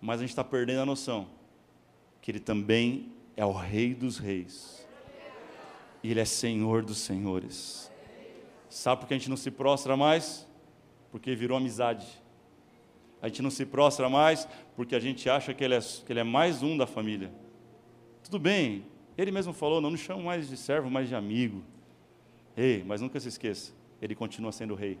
Mas 0.00 0.20
a 0.20 0.22
gente 0.22 0.30
está 0.30 0.44
perdendo 0.44 0.80
a 0.80 0.86
noção 0.86 1.28
que 2.20 2.30
Ele 2.30 2.40
também 2.40 3.12
é 3.36 3.44
o 3.44 3.52
Rei 3.52 3.94
dos 3.94 4.18
Reis, 4.18 4.86
e 6.02 6.10
Ele 6.10 6.20
é 6.20 6.24
Senhor 6.24 6.82
dos 6.82 6.98
Senhores. 6.98 7.90
Sabe 8.68 9.00
por 9.00 9.08
que 9.08 9.14
a 9.14 9.18
gente 9.18 9.30
não 9.30 9.36
se 9.36 9.50
prostra 9.50 9.96
mais? 9.96 10.46
Porque 11.10 11.34
virou 11.34 11.56
amizade. 11.56 12.06
A 13.20 13.28
gente 13.28 13.42
não 13.42 13.50
se 13.50 13.66
prostra 13.66 14.08
mais 14.08 14.48
porque 14.76 14.94
a 14.94 15.00
gente 15.00 15.28
acha 15.28 15.52
que 15.52 15.62
ele, 15.62 15.74
é, 15.74 15.80
que 15.80 16.12
ele 16.12 16.20
é 16.20 16.24
mais 16.24 16.62
um 16.62 16.76
da 16.76 16.86
família. 16.86 17.30
Tudo 18.22 18.38
bem, 18.38 18.86
ele 19.18 19.30
mesmo 19.30 19.52
falou: 19.52 19.80
não 19.80 19.90
nos 19.90 20.00
chamo 20.00 20.22
mais 20.22 20.48
de 20.48 20.56
servo, 20.56 20.90
mas 20.90 21.08
de 21.08 21.14
amigo. 21.14 21.62
Ei, 22.56 22.82
mas 22.86 23.00
nunca 23.00 23.18
se 23.20 23.28
esqueça, 23.28 23.72
ele 24.00 24.14
continua 24.14 24.52
sendo 24.52 24.74
rei, 24.74 24.98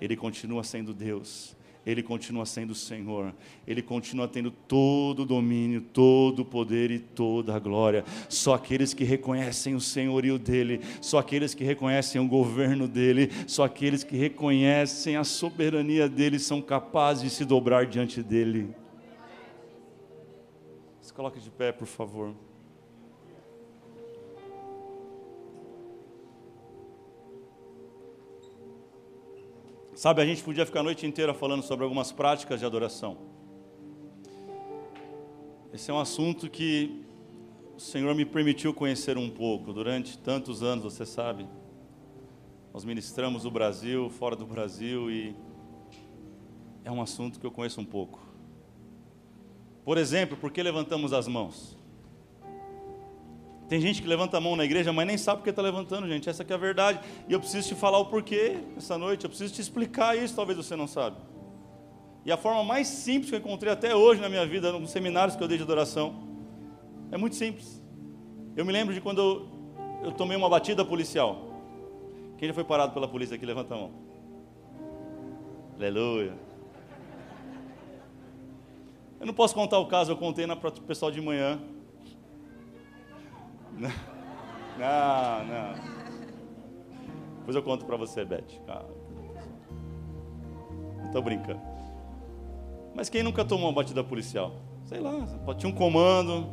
ele 0.00 0.16
continua 0.16 0.64
sendo 0.64 0.92
Deus, 0.92 1.56
ele 1.84 2.02
continua 2.02 2.46
sendo 2.46 2.70
o 2.70 2.76
Senhor, 2.76 3.34
Ele 3.66 3.82
continua 3.82 4.28
tendo 4.28 4.52
todo 4.52 5.22
o 5.22 5.26
domínio, 5.26 5.80
todo 5.80 6.40
o 6.40 6.44
poder 6.44 6.92
e 6.92 6.98
toda 7.00 7.56
a 7.56 7.58
glória. 7.58 8.04
Só 8.28 8.54
aqueles 8.54 8.94
que 8.94 9.02
reconhecem 9.02 9.74
o 9.74 9.80
senhorio 9.80 10.38
dEle, 10.38 10.80
só 11.00 11.18
aqueles 11.18 11.54
que 11.54 11.64
reconhecem 11.64 12.20
o 12.20 12.28
governo 12.28 12.86
dEle, 12.86 13.30
só 13.48 13.64
aqueles 13.64 14.04
que 14.04 14.16
reconhecem 14.16 15.16
a 15.16 15.24
soberania 15.24 16.08
dEle 16.08 16.38
são 16.38 16.62
capazes 16.62 17.24
de 17.24 17.30
se 17.30 17.44
dobrar 17.44 17.86
diante 17.86 18.22
dEle. 18.22 18.70
Se 21.00 21.12
coloque 21.12 21.40
de 21.40 21.50
pé, 21.50 21.72
por 21.72 21.86
favor. 21.86 22.32
Sabe, 30.02 30.20
a 30.20 30.26
gente 30.26 30.42
podia 30.42 30.66
ficar 30.66 30.80
a 30.80 30.82
noite 30.82 31.06
inteira 31.06 31.32
falando 31.32 31.62
sobre 31.62 31.84
algumas 31.84 32.10
práticas 32.10 32.58
de 32.58 32.66
adoração. 32.66 33.18
Esse 35.72 35.92
é 35.92 35.94
um 35.94 36.00
assunto 36.00 36.50
que 36.50 37.04
o 37.76 37.78
Senhor 37.78 38.12
me 38.12 38.24
permitiu 38.24 38.74
conhecer 38.74 39.16
um 39.16 39.30
pouco 39.30 39.72
durante 39.72 40.18
tantos 40.18 40.60
anos, 40.60 40.82
você 40.82 41.06
sabe. 41.06 41.46
Nós 42.74 42.84
ministramos 42.84 43.44
no 43.44 43.50
Brasil, 43.52 44.10
fora 44.10 44.34
do 44.34 44.44
Brasil 44.44 45.08
e 45.08 45.36
é 46.84 46.90
um 46.90 47.00
assunto 47.00 47.38
que 47.38 47.46
eu 47.46 47.52
conheço 47.52 47.80
um 47.80 47.84
pouco. 47.84 48.18
Por 49.84 49.96
exemplo, 49.96 50.36
por 50.36 50.50
que 50.50 50.64
levantamos 50.64 51.12
as 51.12 51.28
mãos? 51.28 51.78
Tem 53.72 53.80
gente 53.80 54.02
que 54.02 54.06
levanta 54.06 54.36
a 54.36 54.40
mão 54.40 54.54
na 54.54 54.66
igreja, 54.66 54.92
mas 54.92 55.06
nem 55.06 55.16
sabe 55.16 55.38
porque 55.38 55.48
está 55.48 55.62
levantando, 55.62 56.06
gente. 56.06 56.28
Essa 56.28 56.44
é 56.46 56.52
a 56.52 56.58
verdade. 56.58 57.00
E 57.26 57.32
eu 57.32 57.40
preciso 57.40 57.68
te 57.68 57.74
falar 57.74 57.96
o 57.96 58.04
porquê 58.04 58.58
essa 58.76 58.98
noite. 58.98 59.24
Eu 59.24 59.30
preciso 59.30 59.54
te 59.54 59.62
explicar 59.62 60.14
isso, 60.14 60.36
talvez 60.36 60.58
você 60.58 60.76
não 60.76 60.86
sabe. 60.86 61.16
E 62.22 62.30
a 62.30 62.36
forma 62.36 62.62
mais 62.62 62.86
simples 62.86 63.30
que 63.30 63.34
eu 63.34 63.40
encontrei 63.40 63.72
até 63.72 63.96
hoje 63.96 64.20
na 64.20 64.28
minha 64.28 64.44
vida, 64.44 64.70
nos 64.72 64.90
seminários 64.90 65.36
que 65.36 65.42
eu 65.42 65.48
dei 65.48 65.56
de 65.56 65.62
adoração, 65.62 66.22
é 67.10 67.16
muito 67.16 67.34
simples. 67.34 67.82
Eu 68.54 68.66
me 68.66 68.72
lembro 68.74 68.92
de 68.92 69.00
quando 69.00 69.22
eu, 69.22 69.48
eu 70.04 70.12
tomei 70.12 70.36
uma 70.36 70.50
batida 70.50 70.84
policial. 70.84 71.38
Quem 72.36 72.48
já 72.48 72.52
foi 72.52 72.64
parado 72.64 72.92
pela 72.92 73.08
polícia 73.08 73.36
aqui? 73.36 73.46
Levanta 73.46 73.72
a 73.72 73.78
mão. 73.78 73.90
Aleluia. 75.78 76.34
Eu 79.18 79.24
não 79.24 79.32
posso 79.32 79.54
contar 79.54 79.78
o 79.78 79.86
caso, 79.86 80.12
eu 80.12 80.16
contei 80.18 80.46
para 80.46 80.68
o 80.68 80.82
pessoal 80.82 81.10
de 81.10 81.22
manhã. 81.22 81.58
Não, 83.78 85.44
não. 85.44 85.74
Depois 87.38 87.56
eu 87.56 87.62
conto 87.62 87.84
para 87.84 87.96
você, 87.96 88.24
Beth. 88.24 88.44
Não 90.98 91.06
estou 91.06 91.22
brincando. 91.22 91.60
Mas 92.94 93.08
quem 93.08 93.22
nunca 93.22 93.44
tomou 93.44 93.66
uma 93.68 93.74
batida 93.74 94.04
policial? 94.04 94.54
Sei 94.84 95.00
lá, 95.00 95.26
tinha 95.56 95.70
um 95.70 95.74
comando, 95.74 96.48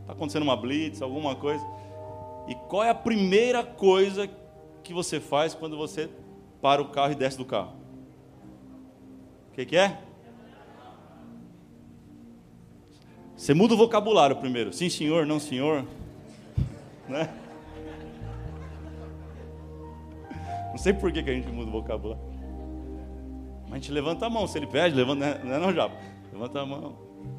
está 0.00 0.12
acontecendo 0.12 0.42
uma 0.42 0.56
blitz, 0.56 1.00
alguma 1.00 1.34
coisa. 1.36 1.64
E 2.48 2.54
qual 2.54 2.82
é 2.82 2.90
a 2.90 2.94
primeira 2.94 3.62
coisa 3.62 4.28
que 4.82 4.92
você 4.92 5.20
faz 5.20 5.54
quando 5.54 5.76
você 5.76 6.10
para 6.60 6.82
o 6.82 6.88
carro 6.88 7.12
e 7.12 7.14
desce 7.14 7.38
do 7.38 7.44
carro? 7.44 7.74
O 9.50 9.54
que, 9.54 9.66
que 9.66 9.76
é? 9.76 10.00
Você 13.36 13.54
muda 13.54 13.74
o 13.74 13.76
vocabulário 13.76 14.34
primeiro. 14.36 14.72
Sim, 14.72 14.88
senhor, 14.88 15.24
não, 15.24 15.38
senhor. 15.38 15.86
Né? 17.08 17.28
Não 20.70 20.78
sei 20.78 20.92
por 20.92 21.10
que, 21.10 21.22
que 21.22 21.30
a 21.30 21.34
gente 21.34 21.48
muda 21.48 21.68
o 21.68 21.72
vocabulário. 21.72 22.22
Mas 23.64 23.72
a 23.72 23.74
gente 23.76 23.92
levanta 23.92 24.26
a 24.26 24.30
mão. 24.30 24.46
Se 24.46 24.58
ele 24.58 24.66
pede, 24.66 24.94
levanta, 24.94 25.20
né? 25.20 25.40
não 25.44 25.54
é 25.54 25.58
não, 25.58 25.74
Japa? 25.74 25.96
Levanta 26.32 26.60
a 26.60 26.66
mão. 26.66 26.96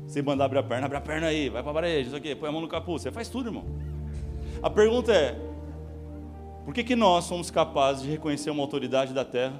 Se 0.08 0.22
mandar 0.22 0.46
abrir 0.46 0.60
a 0.60 0.64
perna, 0.64 0.86
abre 0.86 0.98
a 0.98 1.02
perna 1.02 1.28
aí, 1.28 1.50
vai 1.50 1.62
para 1.62 1.72
a 1.72 1.74
parede, 1.76 2.08
isso 2.08 2.16
aqui, 2.16 2.36
põe 2.36 2.50
a 2.50 2.52
mão 2.52 2.62
no 2.62 2.68
capuz. 2.68 3.02
Você 3.02 3.12
faz 3.12 3.30
tudo, 3.30 3.50
irmão. 3.50 3.64
A 4.62 4.70
pergunta 4.70 5.14
é: 5.14 5.36
por 6.66 6.74
que, 6.74 6.84
que 6.84 6.96
nós 6.96 7.26
somos 7.26 7.50
capazes 7.50 8.04
de 8.04 8.10
reconhecer 8.10 8.50
uma 8.50 8.62
autoridade 8.62 9.14
da 9.14 9.24
terra? 9.24 9.60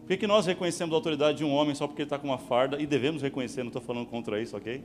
Por 0.00 0.08
que, 0.08 0.16
que 0.18 0.26
nós 0.26 0.44
reconhecemos 0.44 0.92
a 0.92 0.96
autoridade 0.96 1.38
de 1.38 1.44
um 1.44 1.54
homem 1.54 1.74
só 1.74 1.86
porque 1.86 2.02
ele 2.02 2.06
está 2.06 2.18
com 2.18 2.28
uma 2.28 2.36
farda? 2.36 2.80
E 2.80 2.86
devemos 2.86 3.22
reconhecer, 3.22 3.62
não 3.62 3.68
estou 3.68 3.80
falando 3.80 4.06
contra 4.06 4.40
isso, 4.40 4.56
ok? 4.56 4.84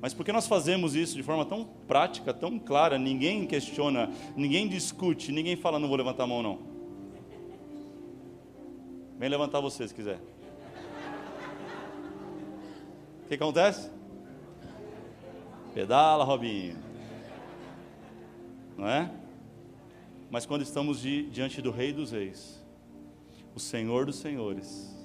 Mas 0.00 0.14
porque 0.14 0.32
nós 0.32 0.46
fazemos 0.46 0.94
isso 0.94 1.16
de 1.16 1.22
forma 1.22 1.44
tão 1.44 1.64
prática, 1.86 2.32
tão 2.32 2.58
clara, 2.58 2.98
ninguém 2.98 3.46
questiona, 3.46 4.10
ninguém 4.36 4.68
discute, 4.68 5.32
ninguém 5.32 5.56
fala, 5.56 5.78
não 5.78 5.88
vou 5.88 5.96
levantar 5.96 6.24
a 6.24 6.26
mão 6.26 6.42
não. 6.42 6.58
Vem 9.18 9.28
levantar 9.28 9.60
você 9.60 9.88
se 9.88 9.94
quiser. 9.94 10.20
O 13.24 13.28
que 13.28 13.34
acontece? 13.34 13.90
Pedala, 15.74 16.24
Robinho. 16.24 16.76
Não 18.76 18.88
é? 18.88 19.10
Mas 20.30 20.46
quando 20.46 20.62
estamos 20.62 21.00
de, 21.00 21.28
diante 21.30 21.60
do 21.60 21.72
Rei 21.72 21.92
dos 21.92 22.12
Reis, 22.12 22.64
o 23.54 23.58
Senhor 23.58 24.06
dos 24.06 24.16
Senhores, 24.16 24.96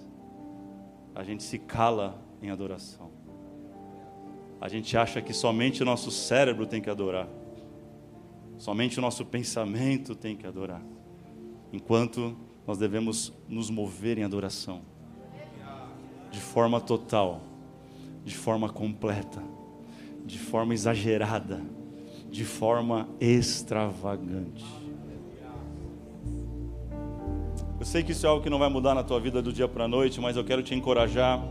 a 1.15 1.23
gente 1.23 1.41
se 1.41 1.57
cala 1.57 2.21
em 2.39 2.51
adoração. 2.51 3.12
A 4.63 4.69
gente 4.69 4.95
acha 4.95 5.21
que 5.21 5.33
somente 5.33 5.83
o 5.83 5.85
nosso 5.85 6.09
cérebro 6.09 6.65
tem 6.65 6.81
que 6.81 6.89
adorar, 6.89 7.27
somente 8.57 8.97
o 8.97 9.01
nosso 9.01 9.25
pensamento 9.25 10.15
tem 10.15 10.37
que 10.37 10.47
adorar, 10.47 10.81
enquanto 11.73 12.33
nós 12.65 12.77
devemos 12.77 13.33
nos 13.49 13.69
mover 13.69 14.17
em 14.17 14.23
adoração, 14.23 14.79
de 16.31 16.39
forma 16.39 16.79
total, 16.79 17.41
de 18.23 18.37
forma 18.37 18.69
completa, 18.69 19.43
de 20.25 20.39
forma 20.39 20.73
exagerada, 20.73 21.59
de 22.31 22.45
forma 22.45 23.09
extravagante. 23.19 24.63
Eu 27.77 27.85
sei 27.85 28.01
que 28.01 28.13
isso 28.13 28.25
é 28.25 28.29
algo 28.29 28.41
que 28.41 28.49
não 28.49 28.59
vai 28.59 28.69
mudar 28.69 28.95
na 28.95 29.03
tua 29.03 29.19
vida 29.19 29.41
do 29.41 29.51
dia 29.51 29.67
para 29.67 29.83
a 29.83 29.87
noite, 29.89 30.21
mas 30.21 30.37
eu 30.37 30.43
quero 30.45 30.63
te 30.63 30.73
encorajar 30.73 31.45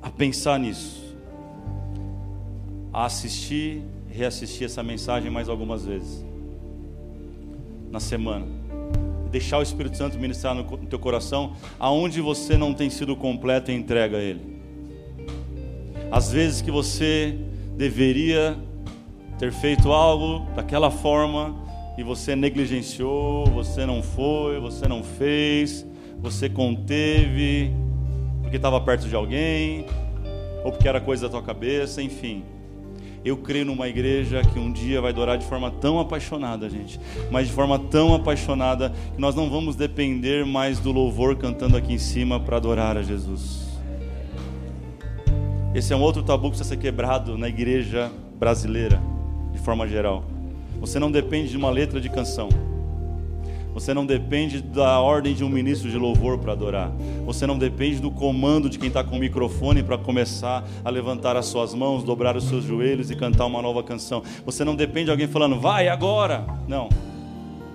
a 0.00 0.08
pensar 0.08 0.58
nisso, 0.58 1.05
a 2.96 3.04
assistir, 3.04 3.82
reassistir 4.08 4.64
essa 4.64 4.82
mensagem 4.82 5.30
mais 5.30 5.50
algumas 5.50 5.84
vezes 5.84 6.24
na 7.90 8.00
semana. 8.00 8.46
Deixar 9.30 9.58
o 9.58 9.62
Espírito 9.62 9.98
Santo 9.98 10.18
ministrar 10.18 10.54
no 10.54 10.64
teu 10.86 10.98
coração, 10.98 11.52
aonde 11.78 12.22
você 12.22 12.56
não 12.56 12.72
tem 12.72 12.88
sido 12.88 13.14
completo 13.14 13.70
em 13.70 13.76
entrega 13.76 14.16
a 14.16 14.22
Ele. 14.22 14.40
Às 16.10 16.32
vezes 16.32 16.62
que 16.62 16.70
você 16.70 17.38
deveria 17.76 18.56
ter 19.38 19.52
feito 19.52 19.92
algo 19.92 20.46
daquela 20.54 20.90
forma, 20.90 21.54
e 21.98 22.02
você 22.02 22.34
negligenciou, 22.34 23.44
você 23.44 23.84
não 23.84 24.02
foi, 24.02 24.58
você 24.58 24.88
não 24.88 25.04
fez, 25.04 25.84
você 26.18 26.48
conteve, 26.48 27.74
porque 28.40 28.56
estava 28.56 28.80
perto 28.80 29.06
de 29.06 29.14
alguém, 29.14 29.84
ou 30.64 30.72
porque 30.72 30.88
era 30.88 30.98
coisa 30.98 31.26
da 31.26 31.32
tua 31.32 31.42
cabeça, 31.42 32.02
enfim. 32.02 32.55
Eu 33.26 33.36
creio 33.36 33.64
numa 33.64 33.88
igreja 33.88 34.40
que 34.40 34.56
um 34.56 34.70
dia 34.70 35.00
vai 35.00 35.10
adorar 35.10 35.36
de 35.36 35.44
forma 35.44 35.68
tão 35.68 35.98
apaixonada, 35.98 36.70
gente, 36.70 37.00
mas 37.28 37.48
de 37.48 37.52
forma 37.52 37.76
tão 37.76 38.14
apaixonada 38.14 38.92
que 39.12 39.20
nós 39.20 39.34
não 39.34 39.50
vamos 39.50 39.74
depender 39.74 40.46
mais 40.46 40.78
do 40.78 40.92
louvor 40.92 41.34
cantando 41.34 41.76
aqui 41.76 41.92
em 41.92 41.98
cima 41.98 42.38
para 42.38 42.58
adorar 42.58 42.96
a 42.96 43.02
Jesus. 43.02 43.66
Esse 45.74 45.92
é 45.92 45.96
um 45.96 46.02
outro 46.02 46.22
tabu 46.22 46.44
que 46.44 46.50
precisa 46.50 46.68
ser 46.68 46.76
quebrado 46.76 47.36
na 47.36 47.48
igreja 47.48 48.12
brasileira, 48.38 49.02
de 49.52 49.58
forma 49.58 49.88
geral. 49.88 50.24
Você 50.78 51.00
não 51.00 51.10
depende 51.10 51.48
de 51.48 51.56
uma 51.56 51.68
letra 51.68 52.00
de 52.00 52.08
canção. 52.08 52.48
Você 53.76 53.92
não 53.92 54.06
depende 54.06 54.62
da 54.62 54.98
ordem 55.00 55.34
de 55.34 55.44
um 55.44 55.50
ministro 55.50 55.90
de 55.90 55.98
louvor 55.98 56.38
para 56.38 56.52
adorar. 56.52 56.90
Você 57.26 57.46
não 57.46 57.58
depende 57.58 58.00
do 58.00 58.10
comando 58.10 58.70
de 58.70 58.78
quem 58.78 58.88
está 58.88 59.04
com 59.04 59.16
o 59.16 59.20
microfone 59.20 59.82
para 59.82 59.98
começar 59.98 60.66
a 60.82 60.88
levantar 60.88 61.36
as 61.36 61.44
suas 61.44 61.74
mãos, 61.74 62.02
dobrar 62.02 62.34
os 62.38 62.44
seus 62.44 62.64
joelhos 62.64 63.10
e 63.10 63.14
cantar 63.14 63.44
uma 63.44 63.60
nova 63.60 63.82
canção. 63.82 64.22
Você 64.46 64.64
não 64.64 64.74
depende 64.74 65.04
de 65.04 65.10
alguém 65.10 65.28
falando, 65.28 65.60
vai 65.60 65.88
agora. 65.88 66.46
Não. 66.66 66.88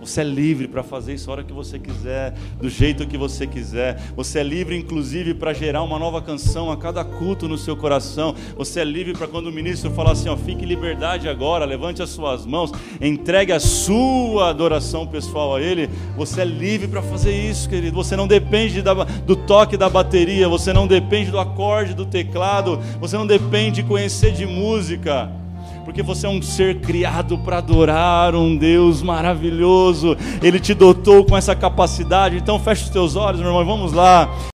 Você 0.01 0.21
é 0.21 0.23
livre 0.23 0.67
para 0.67 0.81
fazer 0.81 1.13
isso 1.13 1.29
a 1.29 1.33
hora 1.33 1.43
que 1.43 1.53
você 1.53 1.77
quiser, 1.77 2.33
do 2.59 2.67
jeito 2.67 3.05
que 3.05 3.17
você 3.17 3.45
quiser. 3.45 4.01
Você 4.15 4.39
é 4.39 4.43
livre, 4.43 4.75
inclusive, 4.75 5.35
para 5.35 5.53
gerar 5.53 5.83
uma 5.83 5.99
nova 5.99 6.19
canção 6.19 6.71
a 6.71 6.75
cada 6.75 7.05
culto 7.05 7.47
no 7.47 7.55
seu 7.55 7.77
coração. 7.77 8.33
Você 8.57 8.79
é 8.79 8.83
livre 8.83 9.13
para 9.13 9.27
quando 9.27 9.47
o 9.47 9.51
ministro 9.51 9.91
falar 9.91 10.13
assim: 10.13 10.27
ó, 10.27 10.35
fique 10.35 10.65
em 10.65 10.67
liberdade 10.67 11.29
agora, 11.29 11.65
levante 11.65 12.01
as 12.01 12.09
suas 12.09 12.47
mãos, 12.47 12.71
entregue 12.99 13.51
a 13.51 13.59
sua 13.59 14.49
adoração 14.49 15.05
pessoal 15.05 15.55
a 15.55 15.61
Ele. 15.61 15.87
Você 16.17 16.41
é 16.41 16.45
livre 16.45 16.87
para 16.87 17.03
fazer 17.03 17.31
isso, 17.31 17.69
querido. 17.69 17.95
Você 17.95 18.15
não 18.15 18.27
depende 18.27 18.81
da, 18.81 18.95
do 18.95 19.35
toque 19.35 19.77
da 19.77 19.87
bateria, 19.87 20.49
você 20.49 20.73
não 20.73 20.87
depende 20.87 21.29
do 21.29 21.37
acorde 21.37 21.93
do 21.93 22.07
teclado, 22.07 22.79
você 22.99 23.15
não 23.15 23.27
depende 23.27 23.83
de 23.83 23.87
conhecer 23.87 24.31
de 24.31 24.47
música 24.47 25.40
porque 25.83 26.01
você 26.01 26.25
é 26.25 26.29
um 26.29 26.41
ser 26.41 26.79
criado 26.81 27.37
para 27.37 27.57
adorar 27.57 28.35
um 28.35 28.55
Deus 28.55 29.01
maravilhoso. 29.01 30.15
Ele 30.41 30.59
te 30.59 30.73
dotou 30.73 31.25
com 31.25 31.35
essa 31.35 31.55
capacidade. 31.55 32.37
Então 32.37 32.59
feche 32.59 32.83
os 32.83 32.89
teus 32.89 33.15
olhos, 33.15 33.39
meu 33.39 33.49
irmão, 33.49 33.65
vamos 33.65 33.93
lá. 33.93 34.50